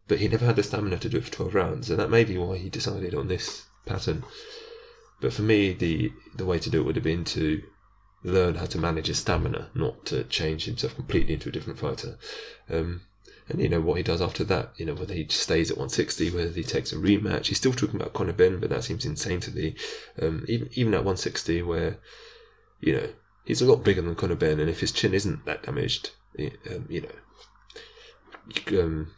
But 0.07 0.19
he 0.19 0.29
never 0.29 0.47
had 0.47 0.57
the 0.57 0.63
stamina 0.63 0.99
to 0.99 1.09
do 1.09 1.19
it 1.19 1.25
for 1.25 1.33
twelve 1.33 1.55
rounds, 1.55 1.91
and 1.91 1.99
that 1.99 2.11
may 2.11 2.25
be 2.25 2.39
why 2.39 2.59
he 2.59 2.69
decided 2.69 3.15
on 3.15 3.29
this 3.29 3.65
pattern. 3.85 4.25
But 5.21 5.33
for 5.33 5.43
me, 5.43 5.73
the 5.73 6.13
the 6.37 6.47
way 6.47 6.59
to 6.59 6.71
do 6.71 6.81
it 6.81 6.85
would 6.85 6.97
have 6.97 7.05
been 7.05 7.25
to 7.25 7.63
learn 8.25 8.57
how 8.57 8.67
to 8.67 8.79
manage 8.79 9.07
his 9.07 9.19
stamina, 9.19 9.71
not 9.75 10.07
to 10.07 10.25
change 10.25 10.65
himself 10.65 10.95
completely 10.95 11.35
into 11.35 11.49
a 11.49 11.53
different 11.53 11.79
fighter. 11.79 12.19
Um, 12.69 13.03
and 13.49 13.61
you 13.61 13.69
know 13.69 13.81
what 13.81 13.97
he 13.97 14.03
does 14.03 14.21
after 14.21 14.45
that, 14.45 14.73
you 14.77 14.85
know 14.85 14.95
whether 14.95 15.15
he 15.15 15.27
stays 15.29 15.71
at 15.71 15.79
160, 15.79 16.31
whether 16.31 16.51
he 16.51 16.63
takes 16.63 16.93
a 16.93 16.97
rematch. 16.97 17.47
He's 17.47 17.57
still 17.57 17.73
talking 17.73 17.97
about 17.97 18.13
Conor 18.13 18.35
Benn, 18.35 18.61
but 18.61 18.71
that 18.71 18.85
seems 18.85 19.07
insane 19.07 19.41
to 19.41 19.51
me. 19.51 19.75
Um, 20.21 20.45
even 20.49 20.69
even 20.73 20.95
at 20.95 21.05
160, 21.05 21.63
where 21.63 21.97
you 22.81 22.93
know 22.93 23.09
he's 23.49 23.63
a 23.63 23.67
lot 23.67 23.83
bigger 23.83 24.03
than 24.03 24.15
Conor 24.15 24.35
Benn, 24.35 24.61
and 24.61 24.69
if 24.69 24.81
his 24.81 24.93
chin 24.93 25.15
isn't 25.15 25.47
that 25.47 25.63
damaged, 25.63 26.11
um, 26.39 26.87
you 26.89 27.01
know, 28.69 28.81
um, 28.81 29.11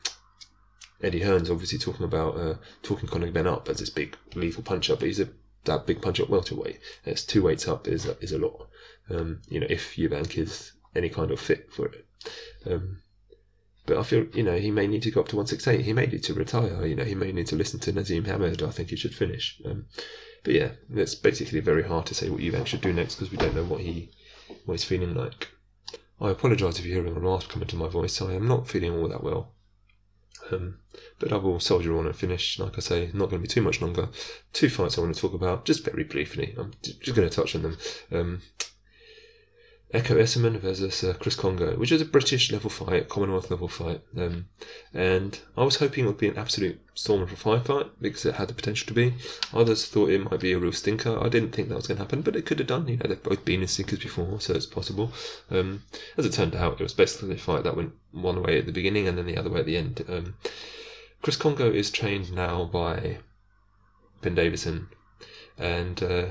Eddie 1.02 1.22
Hearn's 1.22 1.50
obviously 1.50 1.78
talking 1.78 2.04
about 2.04 2.36
uh, 2.36 2.54
talking 2.82 3.08
Conor 3.08 3.32
Benn 3.32 3.48
up 3.48 3.68
as 3.68 3.80
this 3.80 3.90
big 3.90 4.16
lethal 4.34 4.62
puncher, 4.62 4.94
but 4.94 5.06
he's 5.06 5.20
a 5.20 5.28
that 5.64 5.84
big 5.84 6.00
punch 6.00 6.20
at 6.20 6.30
welterweight. 6.30 6.78
It's 7.04 7.24
two 7.24 7.42
weights 7.42 7.66
up 7.66 7.88
is 7.88 8.06
is 8.20 8.32
a 8.32 8.38
lot. 8.38 8.68
Um, 9.10 9.42
you 9.48 9.58
know, 9.58 9.66
if 9.68 9.96
Eubank 9.96 10.38
is 10.38 10.72
any 10.94 11.08
kind 11.08 11.32
of 11.32 11.40
fit 11.40 11.72
for 11.72 11.86
it. 11.86 12.06
Um, 12.66 13.02
but 13.86 13.98
I 13.98 14.04
feel, 14.04 14.26
you 14.34 14.44
know, 14.44 14.56
he 14.56 14.70
may 14.70 14.86
need 14.86 15.02
to 15.02 15.10
go 15.10 15.20
up 15.20 15.28
to 15.28 15.36
168. 15.36 15.84
He 15.84 15.92
may 15.92 16.06
need 16.06 16.22
to 16.24 16.34
retire. 16.34 16.86
You 16.86 16.94
know, 16.94 17.04
he 17.04 17.16
may 17.16 17.32
need 17.32 17.48
to 17.48 17.56
listen 17.56 17.80
to 17.80 17.92
Naseem 17.92 18.26
Hamed. 18.26 18.62
I 18.62 18.70
think 18.70 18.90
he 18.90 18.96
should 18.96 19.14
finish. 19.14 19.60
Um, 19.64 19.86
but 20.44 20.54
yeah, 20.54 20.70
it's 20.94 21.14
basically 21.14 21.60
very 21.60 21.82
hard 21.82 22.06
to 22.06 22.14
say 22.14 22.30
what 22.30 22.40
Eubank 22.40 22.66
should 22.66 22.80
do 22.80 22.92
next 22.92 23.16
because 23.16 23.30
we 23.30 23.36
don't 23.36 23.54
know 23.54 23.64
what 23.64 23.80
he 23.80 24.10
what 24.64 24.74
he's 24.74 24.84
feeling 24.84 25.14
like. 25.14 25.48
I 26.20 26.30
apologise 26.30 26.78
if 26.78 26.84
you're 26.84 27.02
hearing 27.02 27.16
a 27.16 27.20
rasp 27.20 27.50
come 27.50 27.62
into 27.62 27.76
my 27.76 27.88
voice. 27.88 28.20
I 28.20 28.34
am 28.34 28.46
not 28.46 28.68
feeling 28.68 28.94
all 28.94 29.08
that 29.08 29.24
well. 29.24 29.52
Um, 30.52 30.78
but 31.18 31.32
I 31.32 31.36
will 31.36 31.60
soldier 31.60 31.96
on 31.96 32.06
and 32.06 32.16
finish. 32.16 32.58
Like 32.58 32.76
I 32.76 32.80
say, 32.80 33.10
not 33.14 33.30
going 33.30 33.42
to 33.42 33.48
be 33.48 33.48
too 33.48 33.62
much 33.62 33.80
longer. 33.80 34.08
Two 34.52 34.68
fights 34.68 34.98
I 34.98 35.00
want 35.00 35.14
to 35.14 35.20
talk 35.20 35.34
about, 35.34 35.64
just 35.64 35.84
very 35.84 36.04
briefly. 36.04 36.54
I'm 36.58 36.72
just 36.82 37.16
going 37.16 37.28
to 37.28 37.34
touch 37.34 37.54
on 37.54 37.62
them. 37.62 37.78
Um, 38.12 38.42
Ekow 39.92 40.20
Essuman 40.20 40.56
versus 40.60 41.02
uh, 41.02 41.14
Chris 41.14 41.34
Kongo, 41.34 41.76
which 41.76 41.90
is 41.90 42.00
a 42.00 42.04
British 42.04 42.52
level 42.52 42.70
fight, 42.70 43.08
Commonwealth 43.08 43.50
level 43.50 43.66
fight. 43.66 44.00
Um, 44.16 44.46
and 44.94 45.40
I 45.56 45.64
was 45.64 45.76
hoping 45.76 46.04
it 46.04 46.06
would 46.06 46.18
be 46.18 46.28
an 46.28 46.38
absolute 46.38 46.80
storm 46.94 47.22
of 47.22 47.32
a 47.32 47.36
fight 47.36 47.90
because 48.00 48.24
it 48.24 48.36
had 48.36 48.48
the 48.48 48.54
potential 48.54 48.86
to 48.86 48.94
be. 48.94 49.14
Others 49.52 49.86
thought 49.86 50.10
it 50.10 50.22
might 50.22 50.38
be 50.38 50.52
a 50.52 50.58
real 50.60 50.70
stinker. 50.70 51.18
I 51.18 51.28
didn't 51.28 51.50
think 51.50 51.68
that 51.68 51.74
was 51.74 51.88
going 51.88 51.96
to 51.96 52.04
happen, 52.04 52.22
but 52.22 52.36
it 52.36 52.46
could 52.46 52.60
have 52.60 52.68
done. 52.68 52.86
You 52.86 52.98
know, 52.98 53.08
they've 53.08 53.20
both 53.20 53.44
been 53.44 53.62
in 53.62 53.68
stinkers 53.68 53.98
before, 53.98 54.40
so 54.40 54.54
it's 54.54 54.64
possible. 54.66 55.12
Um, 55.50 55.82
as 56.16 56.24
it 56.24 56.34
turned 56.34 56.54
out, 56.54 56.80
it 56.80 56.84
was 56.84 56.94
basically 56.94 57.34
a 57.34 57.38
fight 57.38 57.64
that 57.64 57.76
went 57.76 57.92
one 58.12 58.42
way 58.44 58.58
at 58.58 58.66
the 58.66 58.72
beginning 58.72 59.08
and 59.08 59.18
then 59.18 59.26
the 59.26 59.36
other 59.36 59.50
way 59.50 59.60
at 59.60 59.66
the 59.66 59.76
end. 59.76 60.04
Um, 60.08 60.36
Chris 61.20 61.36
Kongo 61.36 61.68
is 61.68 61.90
trained 61.90 62.32
now 62.32 62.64
by 62.64 63.18
Ben 64.22 64.36
Davison, 64.36 64.88
and 65.58 66.00
uh, 66.00 66.26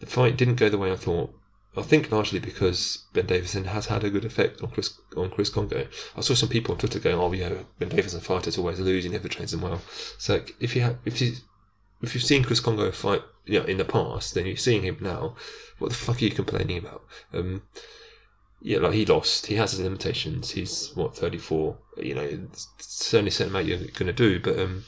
the 0.00 0.06
fight 0.06 0.38
didn't 0.38 0.56
go 0.56 0.70
the 0.70 0.78
way 0.78 0.90
I 0.90 0.96
thought 0.96 1.34
I 1.74 1.82
think 1.82 2.12
largely 2.12 2.38
because 2.38 3.04
Ben 3.14 3.26
Davison 3.26 3.64
has 3.64 3.86
had 3.86 4.04
a 4.04 4.10
good 4.10 4.26
effect 4.26 4.62
on 4.62 4.70
Chris 4.70 4.98
on 5.16 5.30
Chris 5.30 5.48
Kongo. 5.48 5.86
I 6.16 6.20
saw 6.20 6.34
some 6.34 6.50
people 6.50 6.72
on 6.72 6.78
Twitter 6.78 6.98
going, 6.98 7.16
"Oh 7.16 7.32
yeah, 7.32 7.62
Ben 7.78 7.88
Davison 7.88 8.20
fighters 8.20 8.58
always 8.58 8.78
lose. 8.78 9.04
He 9.04 9.10
never 9.10 9.28
trains 9.28 9.52
them 9.52 9.62
well." 9.62 9.80
So 10.18 10.34
like, 10.34 10.54
if 10.60 10.76
you 10.76 10.82
have, 10.82 10.98
if 11.06 11.20
you 11.20 11.32
if 12.02 12.14
you've 12.14 12.24
seen 12.24 12.44
Chris 12.44 12.60
Kongo 12.60 12.90
fight, 12.90 13.22
you 13.46 13.58
know, 13.58 13.64
in 13.64 13.78
the 13.78 13.84
past, 13.86 14.34
then 14.34 14.46
you're 14.46 14.56
seeing 14.56 14.82
him 14.82 14.98
now. 15.00 15.34
What 15.78 15.88
the 15.88 15.96
fuck 15.96 16.20
are 16.20 16.24
you 16.24 16.30
complaining 16.30 16.78
about? 16.78 17.04
Um, 17.32 17.62
yeah, 18.60 18.78
like 18.78 18.92
he 18.92 19.06
lost. 19.06 19.46
He 19.46 19.54
has 19.54 19.72
his 19.72 19.80
limitations. 19.80 20.50
He's 20.50 20.92
what 20.94 21.16
thirty 21.16 21.38
four. 21.38 21.78
You 21.96 22.14
know, 22.14 22.48
certainly 22.78 23.30
certain 23.30 23.52
amount 23.52 23.66
you're 23.66 23.78
going 23.78 24.06
to 24.06 24.12
do, 24.12 24.40
but 24.40 24.58
um, 24.58 24.84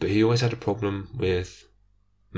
but 0.00 0.10
he 0.10 0.22
always 0.22 0.42
had 0.42 0.52
a 0.52 0.56
problem 0.56 1.08
with 1.16 1.65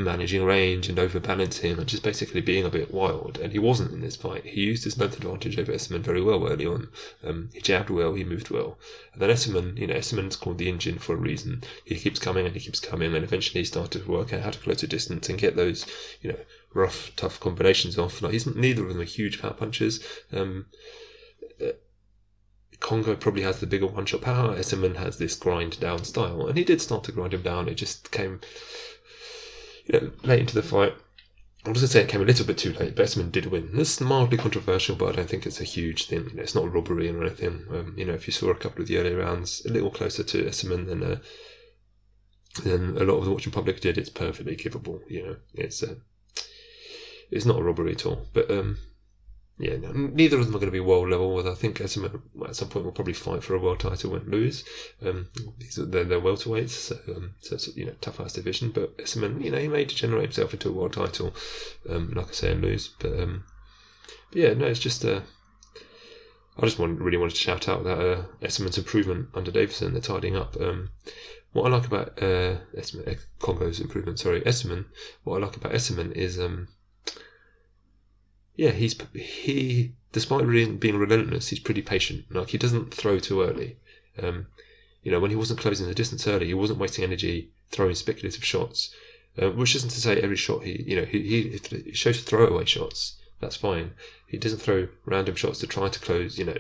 managing 0.05 0.45
range 0.45 0.89
and 0.89 0.99
overbalancing 0.99 1.71
him 1.71 1.79
and 1.79 1.89
just 1.89 2.03
basically 2.03 2.41
being 2.41 2.65
a 2.65 2.71
bit 2.71 2.93
wild. 2.93 3.39
And 3.39 3.53
he 3.53 3.59
wasn't 3.59 3.93
in 3.93 4.01
this 4.01 4.17
fight. 4.17 4.45
He 4.45 4.63
used 4.63 4.85
his 4.85 4.99
length 4.99 5.17
advantage 5.17 5.59
over 5.59 5.73
Essuman 5.73 6.01
very 6.01 6.23
well 6.23 6.47
early 6.47 6.67
on. 6.67 6.89
Um, 7.25 7.51
he 7.53 7.61
jabbed 7.61 7.91
well, 7.91 8.15
he 8.15 8.25
moved 8.25 8.51
well. 8.51 8.79
And 9.13 9.23
then 9.23 9.31
Essuman, 9.31 9.79
you 9.79 9.87
know, 9.87 9.95
Essuman's 9.95 10.37
called 10.37 10.59
the 10.59 10.69
engine 10.69 10.99
for 10.99 11.15
a 11.15 11.17
reason. 11.17 11.63
He 11.85 11.97
keeps 11.97 12.19
coming 12.19 12.47
and 12.47 12.55
he 12.55 12.61
keeps 12.61 12.81
coming, 12.81 13.15
and 13.15 13.25
eventually 13.25 13.61
he 13.61 13.65
started 13.65 14.03
to 14.03 14.11
work 14.11 14.33
out 14.33 14.43
how 14.43 14.51
to 14.51 14.59
close 14.59 14.81
the 14.81 14.87
distance 14.87 15.29
and 15.29 15.39
get 15.39 15.57
those, 15.57 15.87
you 16.21 16.33
know, 16.33 16.39
rough, 16.75 17.13
tough 17.17 17.41
combinations 17.41 17.99
off. 17.99 18.23
Like 18.23 18.33
he's 18.33 18.47
neither 18.47 18.83
of 18.83 18.89
them 18.89 19.01
are 19.01 19.05
huge 19.05 19.41
power 19.41 19.55
punches. 19.55 20.05
Um, 20.33 20.67
uh, 21.61 21.73
Kongo 22.81 23.17
probably 23.17 23.43
has 23.43 23.59
the 23.59 23.67
bigger 23.67 23.87
one 23.87 24.07
shot 24.07 24.23
power. 24.23 24.55
Essuman 24.55 24.97
has 24.97 25.19
this 25.19 25.35
grind 25.35 25.81
down 25.81 26.05
style, 26.05 26.47
and 26.47 26.57
he 26.57 26.65
did 26.65 26.81
start 26.81 27.05
to 27.05 27.13
grind 27.13 27.35
him 27.35 27.43
down. 27.43 27.69
It 27.69 27.75
just 27.75 28.13
came 28.13 28.41
you 29.89 30.01
know, 30.01 30.11
late 30.23 30.41
into 30.41 30.55
the 30.55 30.63
fight. 30.63 30.95
I 31.67 31.71
was 31.71 31.81
going 31.81 31.89
to 31.89 31.93
say 31.93 32.03
it 32.03 32.09
came 32.09 32.23
a 32.23 32.25
little 32.25 32.47
bit 32.47 32.57
too 32.57 32.73
late. 32.73 32.95
Essuman 32.95 33.33
did 33.33 33.47
win. 33.47 33.71
This 33.75 33.95
is 33.95 34.01
mildly 34.01 34.39
controversial, 34.39 34.95
but 34.95 35.09
I 35.09 35.17
don't 35.17 35.29
think 35.29 35.45
it's 35.45 35.61
a 35.61 35.65
huge 35.65 36.07
thing. 36.07 36.29
You 36.31 36.37
know, 36.37 36.43
it's 36.43 36.55
not 36.55 36.73
robbery 36.73 37.11
or 37.11 37.23
anything. 37.23 37.65
Um, 37.71 37.95
you 37.97 38.05
know, 38.05 38.15
if 38.15 38.27
you 38.27 38.33
saw 38.33 38.51
a 38.51 38.55
couple 38.55 38.83
of 38.83 38.89
the 38.89 38.97
early 38.97 39.15
rounds 39.15 39.65
a 39.67 39.73
little 39.73 39.91
closer 39.91 40.23
to 40.23 40.45
Essuman 40.45 40.87
than 40.87 41.03
uh, 41.03 41.19
than 42.63 42.97
a 42.97 43.05
lot 43.05 43.19
of 43.19 43.25
the 43.25 43.31
watching 43.33 43.53
public 43.53 43.81
did, 43.81 43.99
it's 43.99 44.09
perfectly 44.09 44.57
givable. 44.57 45.01
You 45.09 45.27
know, 45.27 45.37
it's 45.55 45.83
uh, 45.83 45.97
it's 47.31 47.45
not 47.45 47.59
a 47.59 47.63
robbery 47.63 47.93
at 47.93 48.07
all. 48.07 48.27
But 48.33 48.51
um, 48.51 48.79
yeah, 49.59 49.77
no, 49.77 49.91
neither 49.93 50.39
of 50.39 50.47
them 50.47 50.55
are 50.55 50.59
going 50.59 50.71
to 50.71 50.73
be 50.73 50.81
world 50.81 51.11
level. 51.11 51.37
Although 51.37 51.53
I 51.53 51.57
think 51.57 51.79
Essuman 51.79 52.21
at 52.47 52.57
some 52.57 52.69
point 52.69 52.85
we'll 52.85 52.93
probably 52.93 53.13
fight 53.13 53.43
for 53.43 53.55
a 53.55 53.59
world 53.59 53.81
title 53.81 54.15
and 54.15 54.29
lose. 54.29 54.65
Um, 55.05 55.29
they're, 55.77 56.05
they're 56.05 56.21
welterweights, 56.21 56.71
so, 56.71 56.99
um, 57.09 57.35
so 57.41 57.57
it's 57.57 57.77
you 57.77 57.87
know 57.87 57.95
tough 58.01 58.21
ass 58.21 58.35
division. 58.35 58.71
But 58.71 58.97
Essuman, 58.99 59.43
you 59.43 59.51
know, 59.51 59.59
he 59.59 59.69
may 59.69 59.85
degenerate 59.85 60.25
himself 60.25 60.53
into 60.53 60.69
a 60.69 60.73
world 60.73 60.93
title, 60.93 61.35
um, 61.89 62.13
like 62.15 62.29
I 62.29 62.33
say, 62.33 62.53
and 62.53 62.63
lose. 62.63 62.89
But, 63.01 63.19
um, 63.19 63.45
but 64.31 64.41
yeah, 64.41 64.55
no, 64.55 64.67
it's 64.67 64.81
just 64.81 65.05
uh, 65.05 65.23
I 66.61 66.67
just 66.67 66.79
want, 66.79 67.01
really 67.01 67.17
wanted 67.17 67.35
to 67.35 67.41
shout 67.41 67.69
out 67.69 67.85
that 67.85 68.01
uh, 68.01 68.79
improvement 68.79 69.29
under 69.33 69.53
Davison. 69.53 69.93
They're 69.93 70.03
tidying 70.03 70.37
up. 70.37 70.57
Um, 70.61 70.91
what 71.53 71.67
I 71.73 71.77
like 71.77 71.87
about 71.87 72.23
uh, 72.23 72.59
Essuman, 72.77 73.09
uh, 73.09 73.21
Kongo's 73.39 73.81
improvement, 73.81 74.19
sorry, 74.19 74.41
Essuman. 74.41 74.87
What 75.23 75.37
I 75.37 75.47
like 75.47 75.57
about 75.57 75.73
Essuman 75.73 76.13
is 76.13 76.39
um, 76.39 76.69
yeah, 78.59 78.73
he's 78.73 78.97
he 79.15 79.93
despite 80.13 80.45
being 80.81 80.99
relentless, 80.99 81.49
he's 81.49 81.61
pretty 81.61 81.81
patient. 81.81 82.25
Like 82.29 82.49
he 82.49 82.59
doesn't 82.59 82.93
throw 82.93 83.21
too 83.21 83.41
early. 83.41 83.77
Um, 84.21 84.49
you 85.05 85.13
know, 85.13 85.21
when 85.21 85.31
he 85.31 85.37
wasn't 85.37 85.61
closing 85.61 85.87
the 85.87 85.95
distance 85.95 86.27
early, 86.27 86.47
he 86.47 86.55
wasn't 86.55 86.81
wasting 86.81 87.05
energy 87.05 87.53
throwing 87.71 87.95
speculative 87.95 88.45
shots. 88.45 88.93
Uh, 89.41 89.51
which 89.51 89.77
isn't 89.77 89.91
to 89.91 90.01
say 90.01 90.21
every 90.21 90.35
shot 90.35 90.65
he, 90.65 90.83
you 90.83 90.97
know, 90.97 91.05
he, 91.05 91.61
he, 91.63 91.93
shows 91.93 92.21
throwaway 92.21 92.65
shots. 92.65 93.15
That's 93.39 93.55
fine. 93.55 93.93
He 94.27 94.37
doesn't 94.37 94.59
throw 94.59 94.89
random 95.07 95.37
shots 95.37 95.61
to 95.61 95.69
try 95.69 95.89
to 95.89 96.01
close. 96.01 96.37
You 96.37 96.47
know, 96.47 96.59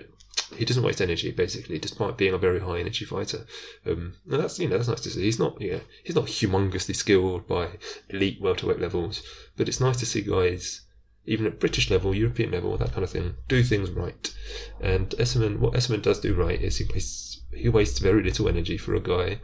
he 0.57 0.65
doesn't 0.65 0.85
waste 0.85 1.01
energy 1.01 1.33
basically, 1.33 1.81
despite 1.81 2.17
being 2.17 2.33
a 2.33 2.39
very 2.39 2.61
high 2.61 2.79
energy 2.79 3.07
fighter. 3.07 3.45
Um, 3.85 4.15
and 4.31 4.41
that's 4.41 4.61
you 4.61 4.69
know 4.69 4.77
that's 4.77 4.89
nice 4.89 5.01
to 5.01 5.11
see. 5.11 5.25
He's 5.25 5.41
not 5.41 5.59
know, 5.61 5.81
he's 6.05 6.15
not 6.15 6.27
humongously 6.27 6.95
skilled 6.95 7.49
by 7.49 7.71
elite 8.09 8.41
welterweight 8.41 8.81
levels, 8.81 9.25
but 9.57 9.67
it's 9.67 9.81
nice 9.81 9.97
to 9.97 10.07
see 10.07 10.23
guys 10.23 10.83
even 11.29 11.47
at 11.47 11.61
British 11.61 11.91
level, 11.91 12.15
European 12.15 12.51
level, 12.51 12.75
that 12.79 12.93
kind 12.93 13.05
of 13.05 13.11
thing, 13.11 13.35
do 13.49 13.63
things 13.63 13.91
right. 13.91 14.35
And 14.81 15.11
Essuman, 15.11 15.59
what 15.59 15.75
Essuman 15.75 16.01
does 16.01 16.21
do 16.21 16.33
right 16.35 16.61
is 16.61 16.79
he 16.79 16.87
wastes, 16.91 17.43
he 17.53 17.69
wastes 17.69 17.99
very 17.99 18.23
little 18.23 18.49
energy 18.49 18.79
for 18.79 18.95
a 18.95 19.01
guy 19.01 19.39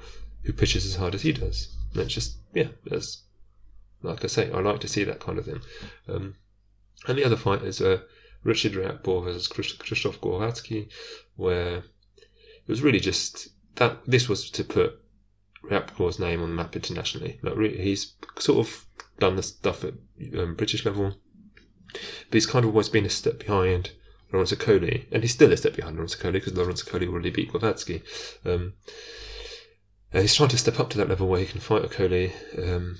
who 0.44 0.54
pitches 0.54 0.86
as 0.86 0.96
hard 0.96 1.14
as 1.14 1.22
he 1.22 1.32
does. 1.32 1.76
And 1.94 2.08
just, 2.08 2.38
yeah, 2.54 2.68
that's, 2.86 3.24
like 4.02 4.24
I 4.24 4.28
say, 4.28 4.50
I 4.50 4.60
like 4.60 4.80
to 4.80 4.88
see 4.88 5.04
that 5.04 5.20
kind 5.20 5.38
of 5.38 5.44
thing. 5.44 5.60
Um, 6.08 6.36
and 7.06 7.18
the 7.18 7.24
other 7.24 7.36
fight 7.36 7.62
is 7.62 7.82
uh, 7.82 8.00
Richard 8.42 8.72
Riakporhe 8.72 9.24
versus 9.24 9.48
Krzysztof 9.48 10.20
Głowacki, 10.20 10.88
where 11.36 11.76
it 11.76 12.68
was 12.68 12.80
really 12.80 13.00
just 13.00 13.48
that 13.74 13.98
this 14.06 14.26
was 14.26 14.48
to 14.52 14.64
put 14.64 15.00
Riakporhe's 15.62 16.18
name 16.18 16.42
on 16.42 16.48
the 16.48 16.54
map 16.54 16.74
internationally. 16.74 17.38
Like 17.42 17.58
he's 17.58 18.14
sort 18.38 18.66
of 18.66 18.86
done 19.18 19.36
the 19.36 19.42
stuff 19.42 19.84
at 19.84 19.92
um, 20.38 20.54
British 20.54 20.86
level 20.86 21.16
but 21.94 22.34
he's 22.34 22.46
kind 22.46 22.64
of 22.64 22.70
always 22.70 22.88
been 22.88 23.06
a 23.06 23.10
step 23.10 23.40
behind 23.40 23.92
Lawrence 24.32 24.52
Okolie, 24.52 25.04
and 25.12 25.22
he's 25.22 25.32
still 25.32 25.52
a 25.52 25.56
step 25.56 25.76
behind 25.76 25.96
Lawrence 25.96 26.16
Okolie 26.16 26.34
because 26.34 26.54
Lawrence 26.54 26.82
Okolie 26.82 27.08
already 27.08 27.30
beat 27.30 27.52
Głowacki. 27.52 28.02
Um, 28.44 28.74
he's 30.12 30.34
trying 30.34 30.48
to 30.50 30.58
step 30.58 30.80
up 30.80 30.90
to 30.90 30.98
that 30.98 31.08
level 31.08 31.28
where 31.28 31.40
he 31.40 31.46
can 31.46 31.60
fight 31.60 31.82
Okolie. 31.82 32.32
Um, 32.58 32.98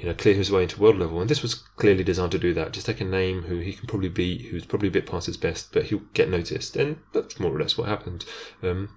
you 0.00 0.06
know, 0.06 0.14
clear 0.14 0.34
his 0.34 0.50
way 0.50 0.62
into 0.62 0.80
world 0.80 0.98
level. 0.98 1.20
And 1.20 1.28
this 1.28 1.42
was 1.42 1.54
clearly 1.54 2.02
designed 2.02 2.32
to 2.32 2.38
do 2.38 2.54
that. 2.54 2.72
Just 2.72 2.86
take 2.86 3.02
a 3.02 3.04
name 3.04 3.42
who 3.42 3.58
he 3.58 3.74
can 3.74 3.86
probably 3.86 4.08
beat, 4.08 4.46
who's 4.46 4.64
probably 4.64 4.88
a 4.88 4.92
bit 4.92 5.04
past 5.04 5.26
his 5.26 5.36
best, 5.36 5.72
but 5.72 5.84
he'll 5.84 6.00
get 6.14 6.30
noticed. 6.30 6.74
And 6.74 6.96
that's 7.12 7.38
more 7.38 7.54
or 7.54 7.60
less 7.60 7.76
what 7.76 7.86
happened. 7.86 8.24
Um, 8.62 8.96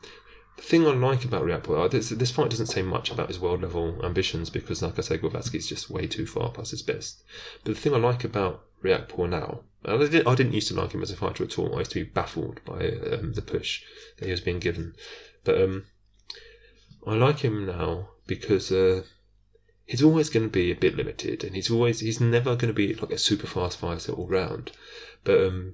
the 0.58 0.62
thing 0.62 0.86
I 0.86 0.92
like 0.92 1.26
about 1.26 1.44
Riakporhe, 1.44 1.90
this, 1.90 2.10
this 2.10 2.32
fight 2.32 2.50
doesn't 2.50 2.68
say 2.68 2.82
much 2.82 3.12
about 3.12 3.28
his 3.28 3.40
world 3.40 3.62
level 3.62 4.00
ambitions 4.04 4.50
because, 4.50 4.82
like 4.82 5.00
I 5.00 5.02
say, 5.02 5.16
is 5.16 5.68
just 5.68 5.90
way 5.90 6.08
too 6.08 6.26
far 6.26 6.52
past 6.52 6.72
his 6.72 6.82
best. 6.82 7.24
But 7.64 7.76
the 7.76 7.80
thing 7.80 7.94
I 7.94 7.98
like 7.98 8.24
about 8.24 8.64
Riakporhe 8.84 9.30
now, 9.30 9.62
I, 9.86 9.98
did, 9.98 10.28
I 10.28 10.36
didn't 10.36 10.54
used 10.54 10.68
to 10.70 10.76
like 10.76 10.92
him 10.92 11.02
as 11.02 11.12
a 11.12 11.16
fighter 11.16 11.44
at 11.44 11.58
all. 11.58 11.76
I 11.76 11.80
used 11.80 11.92
to 11.92 12.04
be 12.04 12.10
baffled 12.10 12.62
by 12.66 12.88
um, 12.90 13.34
the 13.34 13.42
push 13.42 13.84
that 14.18 14.26
he 14.26 14.32
was 14.32 14.42
being 14.42 14.60
given. 14.60 14.96
But 15.44 15.62
um, 15.62 15.86
I 17.06 17.16
like 17.16 17.40
him 17.40 17.66
now 17.66 18.10
because 18.28 18.72
uh, 18.72 19.04
he's 19.86 20.04
always 20.04 20.30
going 20.30 20.46
to 20.46 20.52
be 20.52 20.72
a 20.72 20.76
bit 20.76 20.96
limited, 20.96 21.44
and 21.44 21.56
he's 21.56 21.70
always 21.70 22.00
he's 22.00 22.22
never 22.22 22.56
going 22.56 22.70
to 22.70 22.74
be 22.74 22.94
like 22.94 23.12
a 23.12 23.18
super 23.18 23.48
fast 23.48 23.80
fighter 23.80 24.14
all 24.14 24.28
round. 24.28 24.72
But 25.24 25.44
um, 25.46 25.74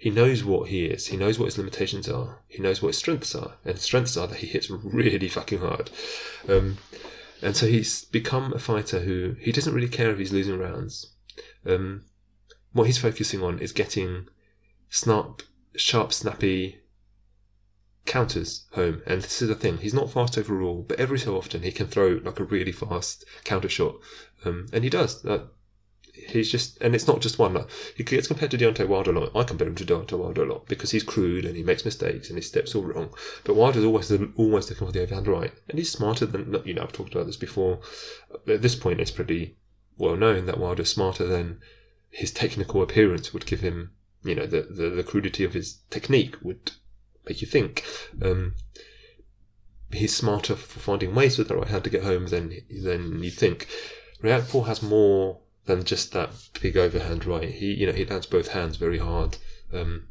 he 0.00 0.08
knows 0.08 0.42
what 0.42 0.70
he 0.70 0.86
is. 0.86 1.08
He 1.08 1.18
knows 1.18 1.38
what 1.38 1.44
his 1.44 1.58
limitations 1.58 2.08
are. 2.08 2.38
He 2.48 2.62
knows 2.62 2.80
what 2.80 2.88
his 2.88 2.96
strengths 2.96 3.34
are, 3.34 3.58
and 3.66 3.74
his 3.74 3.82
strengths 3.82 4.16
are 4.16 4.26
that 4.28 4.38
he 4.38 4.46
hits 4.46 4.70
really 4.70 5.28
fucking 5.28 5.58
hard. 5.58 5.90
Um, 6.48 6.78
and 7.42 7.54
so 7.54 7.66
he's 7.66 8.06
become 8.06 8.54
a 8.54 8.58
fighter 8.58 9.00
who 9.00 9.36
he 9.38 9.52
doesn't 9.52 9.74
really 9.74 9.90
care 9.90 10.10
if 10.10 10.18
he's 10.18 10.32
losing 10.32 10.58
rounds. 10.58 11.10
Um, 11.66 12.06
what 12.72 12.84
he's 12.84 12.96
focusing 12.96 13.42
on 13.42 13.58
is 13.58 13.72
getting 13.72 14.28
snap, 14.88 15.42
sharp, 15.76 16.14
snappy 16.14 16.80
counters 18.06 18.64
home. 18.72 19.02
And 19.06 19.20
this 19.20 19.42
is 19.42 19.48
the 19.48 19.54
thing, 19.54 19.76
he's 19.76 19.92
not 19.92 20.10
fast 20.10 20.38
overall, 20.38 20.82
but 20.88 20.98
every 20.98 21.18
so 21.18 21.36
often 21.36 21.60
he 21.60 21.72
can 21.72 21.88
throw 21.88 22.22
like 22.24 22.40
a 22.40 22.44
really 22.44 22.72
fast 22.72 23.26
counter 23.44 23.68
shot. 23.68 23.96
Um, 24.46 24.64
and 24.72 24.82
he 24.82 24.88
does. 24.88 25.22
Uh, 25.26 25.48
he's 26.28 26.50
just, 26.50 26.80
and 26.80 26.94
it's 26.94 27.06
not 27.06 27.20
just 27.20 27.38
one. 27.38 27.54
Like, 27.54 27.68
he 27.96 28.04
gets 28.04 28.28
compared 28.28 28.50
to 28.52 28.58
Deontay 28.58 28.88
Wilder 28.88 29.10
a 29.12 29.20
lot. 29.20 29.36
I 29.36 29.44
compare 29.44 29.68
him 29.68 29.74
to 29.76 29.84
Deontay 29.84 30.18
Wilder 30.18 30.44
a 30.44 30.52
lot 30.52 30.66
because 30.66 30.90
he's 30.90 31.02
crude 31.02 31.44
and 31.44 31.56
he 31.56 31.62
makes 31.62 31.84
mistakes 31.84 32.28
and 32.28 32.36
his 32.36 32.46
steps 32.46 32.74
all 32.74 32.82
wrong. 32.82 33.14
But 33.44 33.56
Wilder's 33.56 33.84
always 33.84 34.12
always 34.36 34.70
looking 34.70 34.86
for 34.86 34.92
the 34.92 35.02
overhand 35.02 35.28
right, 35.28 35.52
and 35.68 35.78
he's 35.78 35.92
smarter 35.92 36.26
than 36.26 36.60
you 36.64 36.74
know. 36.74 36.82
I've 36.82 36.92
talked 36.92 37.14
about 37.14 37.26
this 37.26 37.36
before. 37.36 37.80
At 38.48 38.62
this 38.62 38.74
point, 38.74 39.00
it's 39.00 39.10
pretty 39.10 39.56
well 39.98 40.16
known 40.16 40.46
that 40.46 40.58
Wilder's 40.58 40.90
smarter 40.90 41.26
than 41.26 41.60
his 42.10 42.32
technical 42.32 42.82
appearance 42.82 43.32
would 43.32 43.46
give 43.46 43.60
him. 43.60 43.92
You 44.22 44.34
know, 44.34 44.46
the 44.46 44.62
the, 44.62 44.90
the 44.90 45.04
crudity 45.04 45.44
of 45.44 45.54
his 45.54 45.78
technique 45.90 46.36
would 46.42 46.72
make 47.26 47.40
you 47.40 47.46
think. 47.46 47.84
Um, 48.22 48.54
he's 49.92 50.14
smarter 50.14 50.54
for 50.54 50.80
finding 50.80 51.14
ways 51.14 51.38
with 51.38 51.48
the 51.48 51.56
right 51.56 51.68
hand 51.68 51.84
to 51.84 51.90
get 51.90 52.04
home 52.04 52.26
than 52.26 52.54
than 52.70 53.22
you 53.22 53.30
think. 53.30 53.66
Riakporhe 54.22 54.66
has 54.66 54.82
more 54.82 55.40
than 55.66 55.84
just 55.84 56.12
that 56.12 56.30
big 56.60 56.76
overhand 56.76 57.24
right. 57.24 57.48
He 57.48 57.74
you 57.74 57.86
know 57.86 57.92
he 57.92 58.04
lands 58.04 58.26
both 58.26 58.48
hands 58.48 58.76
very 58.76 58.98
hard. 58.98 59.36
Um, 59.72 60.08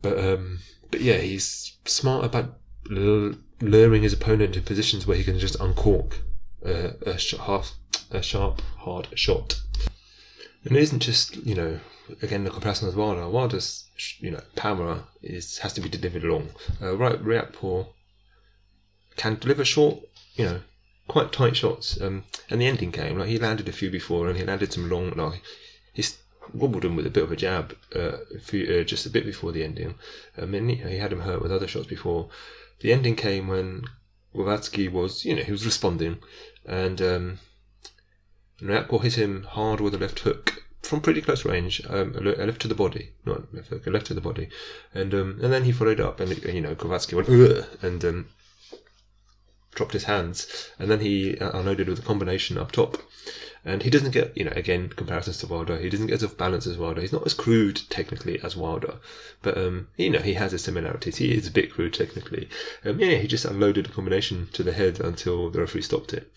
but 0.00 0.18
um, 0.18 0.58
but 0.90 1.00
yeah, 1.00 1.18
he's 1.18 1.76
smart 1.84 2.24
about 2.24 2.58
luring 2.90 4.02
his 4.02 4.12
opponent 4.12 4.56
into 4.56 4.60
positions 4.60 5.06
where 5.06 5.16
he 5.16 5.24
can 5.24 5.38
just 5.38 5.58
uncork 5.60 6.20
a, 6.64 6.94
half, 7.40 7.74
a 8.10 8.22
sharp, 8.22 8.60
hard 8.78 9.08
shot. 9.14 9.60
And 10.64 10.76
it 10.76 10.82
isn't 10.82 11.00
just 11.00 11.36
you 11.36 11.54
know 11.54 11.80
again 12.20 12.44
the 12.44 12.50
comparison 12.50 12.86
with 12.86 12.96
Wilder. 12.96 13.28
Wilder's 13.28 13.84
you 14.18 14.30
know 14.30 14.42
power 14.56 15.04
is 15.22 15.58
has 15.58 15.72
to 15.74 15.80
be 15.80 15.88
delivered 15.88 16.24
long. 16.24 16.50
Uh, 16.80 16.96
right, 16.96 17.22
Riakporhe 17.22 17.88
can 19.16 19.36
deliver 19.36 19.64
short, 19.64 20.00
you 20.34 20.44
know, 20.44 20.60
quite 21.08 21.32
tight 21.32 21.56
shots. 21.56 22.00
Um, 22.00 22.24
and 22.50 22.60
the 22.60 22.66
ending 22.66 22.92
came 22.92 23.18
like 23.18 23.28
he 23.28 23.38
landed 23.38 23.68
a 23.68 23.72
few 23.72 23.90
before, 23.90 24.28
and 24.28 24.38
he 24.38 24.44
landed 24.44 24.72
some 24.72 24.88
long. 24.88 25.10
Like 25.10 25.42
he 25.92 26.04
wobbled 26.52 26.84
him 26.84 26.96
with 26.96 27.06
a 27.06 27.10
bit 27.10 27.24
of 27.24 27.32
a 27.32 27.36
jab, 27.36 27.76
uh, 27.94 28.18
a 28.34 28.38
few, 28.40 28.80
uh, 28.80 28.84
just 28.84 29.06
a 29.06 29.10
bit 29.10 29.24
before 29.24 29.52
the 29.52 29.64
ending. 29.64 29.94
Um, 30.38 30.54
and 30.54 30.70
he, 30.70 30.76
he 30.76 30.96
had 30.98 31.12
him 31.12 31.20
hurt 31.20 31.42
with 31.42 31.52
other 31.52 31.68
shots 31.68 31.86
before. 31.86 32.28
The 32.80 32.92
ending 32.92 33.16
came 33.16 33.46
when 33.46 33.84
Glowacki 34.34 34.90
was, 34.90 35.24
you 35.24 35.36
know, 35.36 35.42
he 35.42 35.52
was 35.52 35.64
responding, 35.64 36.18
and 36.66 37.00
um, 37.00 37.38
hit 38.60 39.14
him 39.14 39.44
hard 39.44 39.80
with 39.80 39.94
a 39.94 39.98
left 39.98 40.20
hook 40.20 40.62
from 40.82 41.00
pretty 41.00 41.20
close 41.20 41.44
range, 41.44 41.80
um, 41.88 42.14
a 42.16 42.20
left 42.20 42.60
to 42.62 42.68
the 42.68 42.74
body, 42.74 43.10
not 43.24 43.54
left 43.54 43.68
hook, 43.68 43.86
a 43.86 43.90
left 43.90 44.06
to 44.06 44.14
the 44.14 44.20
body, 44.20 44.48
and 44.92 45.14
um, 45.14 45.38
and 45.42 45.52
then 45.52 45.64
he 45.64 45.72
followed 45.72 46.00
up, 46.00 46.18
and 46.20 46.44
you 46.44 46.60
know 46.60 46.74
Glowacki 46.74 47.14
went 47.14 47.28
Ugh! 47.28 47.64
and 47.82 48.04
um, 48.04 48.28
dropped 49.74 49.92
his 49.92 50.04
hands, 50.04 50.70
and 50.78 50.90
then 50.90 51.00
he 51.00 51.38
uh, 51.38 51.58
unloaded 51.58 51.88
with 51.88 51.98
a 51.98 52.02
combination 52.02 52.58
up 52.58 52.72
top. 52.72 52.98
And 53.64 53.84
he 53.84 53.90
doesn't 53.90 54.10
get, 54.10 54.36
you 54.36 54.44
know, 54.44 54.52
again, 54.56 54.88
comparisons 54.88 55.38
to 55.38 55.46
Wilder, 55.46 55.78
he 55.78 55.88
doesn't 55.88 56.08
get 56.08 56.14
as 56.14 56.24
off 56.24 56.36
balance 56.36 56.66
as 56.66 56.76
Wilder. 56.76 57.00
He's 57.00 57.12
not 57.12 57.24
as 57.24 57.32
crude 57.32 57.80
technically 57.88 58.40
as 58.42 58.56
Wilder, 58.56 58.96
but, 59.40 59.56
um, 59.56 59.86
you 59.96 60.10
know, 60.10 60.18
he 60.18 60.34
has 60.34 60.50
his 60.50 60.64
similarities. 60.64 61.16
He 61.16 61.32
is 61.32 61.46
a 61.46 61.52
bit 61.52 61.72
crude 61.72 61.94
technically. 61.94 62.48
Um, 62.84 62.98
yeah, 62.98 63.18
he 63.18 63.28
just 63.28 63.44
unloaded 63.44 63.86
a 63.86 63.90
combination 63.90 64.48
to 64.54 64.64
the 64.64 64.72
head 64.72 64.98
until 64.98 65.48
the 65.48 65.60
referee 65.60 65.82
stopped 65.82 66.12
it. 66.12 66.32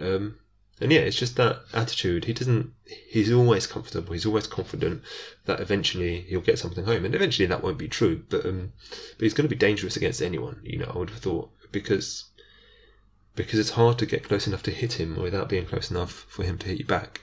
Um, 0.00 0.36
and 0.80 0.92
yeah, 0.92 1.00
it's 1.00 1.16
just 1.16 1.36
that 1.36 1.62
attitude. 1.72 2.26
He 2.26 2.32
doesn't. 2.32 2.72
He's 3.08 3.32
always 3.32 3.66
comfortable. 3.66 4.12
He's 4.12 4.26
always 4.26 4.46
confident 4.46 5.02
that 5.46 5.60
eventually 5.60 6.20
he'll 6.22 6.40
get 6.40 6.58
something 6.58 6.84
home, 6.84 7.04
and 7.04 7.14
eventually 7.14 7.46
that 7.46 7.64
won't 7.64 7.78
be 7.78 7.88
true. 7.88 8.24
But 8.28 8.46
um, 8.46 8.72
but 9.16 9.24
he's 9.24 9.34
going 9.34 9.48
to 9.48 9.54
be 9.54 9.58
dangerous 9.58 9.96
against 9.96 10.22
anyone. 10.22 10.60
You 10.62 10.78
know, 10.78 10.92
I 10.94 10.98
would 10.98 11.10
have 11.10 11.18
thought 11.18 11.50
because 11.72 12.30
because 13.38 13.60
it's 13.60 13.70
hard 13.70 13.98
to 13.98 14.04
get 14.06 14.24
close 14.24 14.48
enough 14.48 14.64
to 14.64 14.72
hit 14.72 14.94
him 14.94 15.14
without 15.16 15.48
being 15.48 15.64
close 15.64 15.92
enough 15.92 16.26
for 16.28 16.42
him 16.42 16.58
to 16.58 16.66
hit 16.66 16.78
you 16.78 16.84
back. 16.84 17.20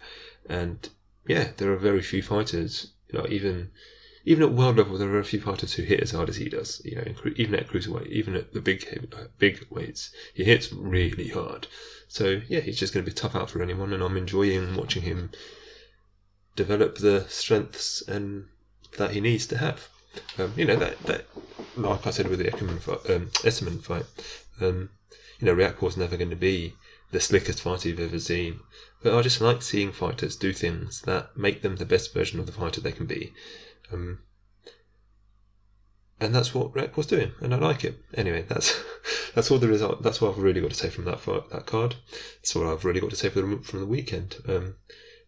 And 0.47 0.87
yeah, 1.27 1.49
there 1.57 1.71
are 1.73 1.77
very 1.77 2.01
few 2.01 2.23
fighters. 2.23 2.91
You 3.09 3.19
know, 3.19 3.27
even 3.27 3.71
even 4.23 4.43
at 4.43 4.53
world 4.53 4.77
level, 4.77 4.97
there 4.97 5.09
are 5.09 5.19
a 5.19 5.25
few 5.25 5.41
fighters 5.41 5.73
who 5.73 5.83
hit 5.83 5.99
as 5.99 6.11
hard 6.11 6.29
as 6.29 6.37
he 6.37 6.47
does. 6.47 6.81
You 6.85 6.95
know, 6.95 7.31
even 7.35 7.55
at 7.55 7.67
cruiserweight, 7.67 8.07
even 8.07 8.35
at 8.35 8.53
the 8.53 8.61
big 8.61 8.87
big 9.37 9.67
weights, 9.69 10.11
he 10.33 10.45
hits 10.45 10.71
really 10.71 11.27
hard. 11.27 11.67
So 12.07 12.41
yeah, 12.47 12.61
he's 12.61 12.79
just 12.79 12.93
going 12.93 13.05
to 13.05 13.11
be 13.11 13.15
tough 13.15 13.35
out 13.35 13.49
for 13.49 13.61
anyone, 13.61 13.91
and 13.91 14.01
I'm 14.01 14.15
enjoying 14.15 14.77
watching 14.77 15.03
him 15.03 15.31
develop 16.55 16.99
the 16.99 17.25
strengths 17.27 18.01
and 18.07 18.45
that 18.97 19.11
he 19.11 19.19
needs 19.19 19.45
to 19.47 19.57
have. 19.57 19.89
Um, 20.37 20.53
you 20.55 20.63
know 20.63 20.77
that 20.77 20.97
that 21.03 21.25
like 21.75 22.07
I 22.07 22.11
said 22.11 22.29
with 22.29 22.39
the 22.39 22.45
Eckerman 22.45 22.79
fight, 22.79 23.09
um, 23.09 23.27
Essuman 23.43 23.83
fight, 23.83 24.05
um, 24.61 24.89
you 25.45 25.55
know 25.55 25.63
Riakporhe's 25.63 25.95
never 25.95 26.17
going 26.17 26.31
to 26.31 26.35
be 26.35 26.73
the 27.11 27.19
slickest 27.19 27.61
fighter 27.61 27.87
you've 27.87 27.99
ever 27.99 28.17
seen, 28.17 28.61
but 29.03 29.13
I 29.13 29.21
just 29.21 29.41
like 29.41 29.61
seeing 29.61 29.91
fighters 29.91 30.35
do 30.35 30.51
things 30.51 31.01
that 31.01 31.37
make 31.37 31.61
them 31.61 31.75
the 31.75 31.85
best 31.85 32.15
version 32.15 32.39
of 32.39 32.47
the 32.47 32.51
fighter 32.51 32.81
they 32.81 32.91
can 32.91 33.05
be. 33.05 33.31
Um, 33.93 34.23
and 36.19 36.33
that's 36.33 36.55
what 36.55 36.73
Rec 36.73 36.97
was 36.97 37.05
doing, 37.05 37.33
and 37.41 37.53
I 37.53 37.59
like 37.59 37.83
it. 37.83 37.99
Anyway, 38.15 38.43
that's 38.47 38.73
that's 39.35 39.51
all 39.51 39.59
the 39.59 39.67
result. 39.67 40.01
That's 40.01 40.19
what 40.19 40.31
I've 40.31 40.41
really 40.41 40.61
got 40.61 40.71
to 40.71 40.75
say 40.75 40.89
from 40.89 41.05
that 41.05 41.19
fight, 41.19 41.47
that 41.51 41.67
card. 41.67 41.95
That's 42.37 42.55
what 42.55 42.65
I've 42.65 42.83
really 42.83 42.99
got 42.99 43.11
to 43.11 43.15
say 43.15 43.29
from 43.29 43.51
the, 43.51 43.63
from 43.63 43.81
the 43.81 43.85
weekend. 43.85 44.37
Um, 44.47 44.77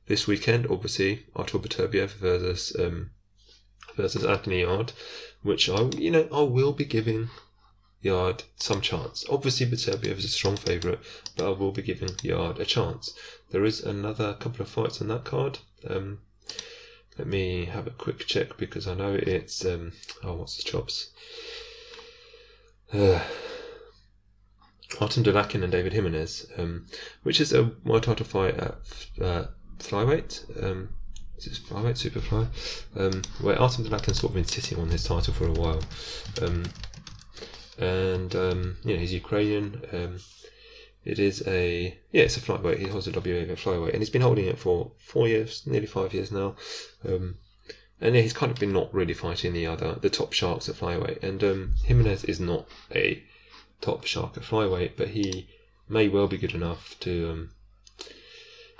this 0.08 0.25
weekend, 0.25 0.65
obviously, 0.65 1.27
Artur 1.36 1.60
Beterbiev 1.60 2.13
versus 2.13 2.75
um, 2.80 3.12
versus 3.95 4.25
Anthony 4.25 4.62
Yarde, 4.62 4.93
which 5.43 5.69
I 5.69 5.84
you 5.95 6.10
know 6.10 6.27
I 6.32 6.41
will 6.41 6.73
be 6.73 6.86
giving 6.86 7.30
Yarde 8.07 8.43
some 8.55 8.81
chance. 8.81 9.25
Obviously, 9.29 9.65
Beterbiev 9.65 10.17
is 10.17 10.25
a 10.25 10.29
strong 10.29 10.55
favourite, 10.55 10.99
but 11.35 11.45
I 11.45 11.49
will 11.49 11.71
be 11.71 11.81
giving 11.81 12.15
Yarde 12.23 12.59
a 12.59 12.65
chance. 12.65 13.13
There 13.51 13.65
is 13.65 13.81
another 13.81 14.33
couple 14.35 14.61
of 14.61 14.69
fights 14.69 15.01
on 15.01 15.09
that 15.09 15.25
card. 15.25 15.59
Um, 15.87 16.19
let 17.17 17.27
me 17.27 17.65
have 17.65 17.87
a 17.87 17.91
quick 17.91 18.25
check 18.25 18.57
because 18.57 18.87
I 18.87 18.93
know 18.93 19.13
it's 19.13 19.65
um, 19.65 19.91
oh, 20.23 20.35
what's 20.35 20.55
the 20.57 20.63
chops? 20.63 21.11
Uh, 22.93 23.19
Artem 25.01 25.23
Dalakian 25.23 25.63
and 25.63 25.71
David 25.71 25.93
Jimenez, 25.93 26.49
um, 26.57 26.85
which 27.23 27.41
is 27.41 27.51
a 27.51 27.71
world 27.83 28.03
title 28.03 28.25
fight 28.25 28.55
at 28.55 28.75
uh, 29.21 29.47
flyweight. 29.79 30.63
Um, 30.63 30.89
is 31.37 31.45
this 31.45 31.59
flyweight, 31.59 31.97
superfly? 31.97 32.47
Um, 32.95 33.21
where 33.41 33.59
Artem 33.59 33.83
Dalakian's 33.83 34.19
sort 34.19 34.31
of 34.31 34.35
been 34.35 34.45
sitting 34.45 34.79
on 34.79 34.89
his 34.89 35.03
title 35.03 35.33
for 35.33 35.47
a 35.47 35.51
while. 35.51 35.81
Um, 36.41 36.63
and, 37.77 38.35
um, 38.35 38.77
you 38.83 38.93
know, 38.93 38.99
he's 38.99 39.13
Ukrainian. 39.13 39.81
Um, 39.91 40.19
it 41.07 41.19
is 41.19 41.41
a 41.47 41.97
yeah, 42.11 42.23
it's 42.23 42.35
a 42.35 42.41
flyweight. 42.41 42.79
He 42.79 42.87
holds 42.87 43.07
a 43.07 43.13
WBA 43.13 43.49
flyweight, 43.51 43.93
and 43.93 43.99
he's 43.99 44.09
been 44.09 44.21
holding 44.21 44.45
it 44.45 44.59
for 44.59 44.91
four 44.97 45.27
years, 45.27 45.65
nearly 45.65 45.87
five 45.87 46.13
years 46.13 46.33
now. 46.33 46.55
Um, 47.07 47.37
and 48.01 48.13
yeah, 48.13 48.21
he's 48.21 48.33
kind 48.33 48.51
of 48.51 48.59
been 48.59 48.73
not 48.73 48.93
really 48.93 49.13
fighting 49.13 49.53
the 49.53 49.67
other 49.67 49.95
the 50.01 50.09
top 50.09 50.33
sharks 50.33 50.67
at 50.67 50.75
flyweight. 50.75 51.23
And 51.23 51.41
um, 51.43 51.73
Jimenez 51.85 52.25
is 52.25 52.41
not 52.41 52.67
a 52.93 53.23
top 53.79 54.05
shark 54.05 54.35
at 54.35 54.43
flyweight, 54.43 54.97
but 54.97 55.09
he 55.09 55.47
may 55.87 56.09
well 56.09 56.27
be 56.27 56.37
good 56.37 56.53
enough 56.53 56.99
to 56.99 57.29
um, 57.31 57.49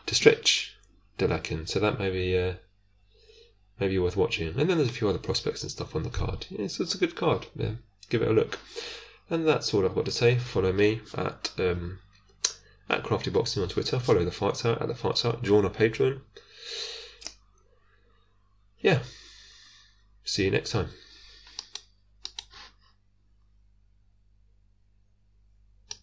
to 0.06 0.14
stretch 0.14 0.76
Dalakian. 1.18 1.68
So 1.68 1.80
that 1.80 1.98
may 1.98 2.10
be 2.10 2.38
uh, 2.38 2.54
maybe 3.80 3.98
worth 4.00 4.18
watching. 4.18 4.48
And 4.48 4.70
then 4.70 4.78
there's 4.78 4.90
a 4.90 4.94
few 4.94 5.08
other 5.08 5.18
prospects 5.18 5.64
and 5.64 5.72
stuff 5.72 5.96
on 5.96 6.04
the 6.04 6.10
card. 6.10 6.46
Yeah, 6.50 6.68
so 6.68 6.84
it's 6.84 6.96
a 6.96 7.00
good 7.00 7.16
card. 7.16 7.48
Yeah, 7.56 7.76
give 8.10 8.22
it 8.22 8.30
a 8.30 8.34
look. 8.34 8.60
And 9.30 9.48
that's 9.48 9.74
all 9.74 9.86
I've 9.86 9.96
got 9.96 10.06
to 10.06 10.12
say. 10.12 10.38
Follow 10.38 10.72
me 10.72 11.02
at 11.16 11.52
um, 11.58 12.00
at 12.90 13.04
Crafty 13.04 13.30
Boxing 13.30 13.64
on 13.64 13.70
Twitter. 13.70 14.00
Follow 14.00 14.24
the 14.24 14.32
Fight 14.32 14.58
Site 14.58 14.82
at 14.82 14.88
the 14.88 14.96
Fight 14.96 15.18
Site. 15.18 15.42
Join 15.42 15.66
our 15.66 15.72
Patreon. 15.72 16.22
Yeah. 18.80 19.00
See 20.24 20.46
you 20.46 20.52
next 20.52 20.72
time. 20.72 20.90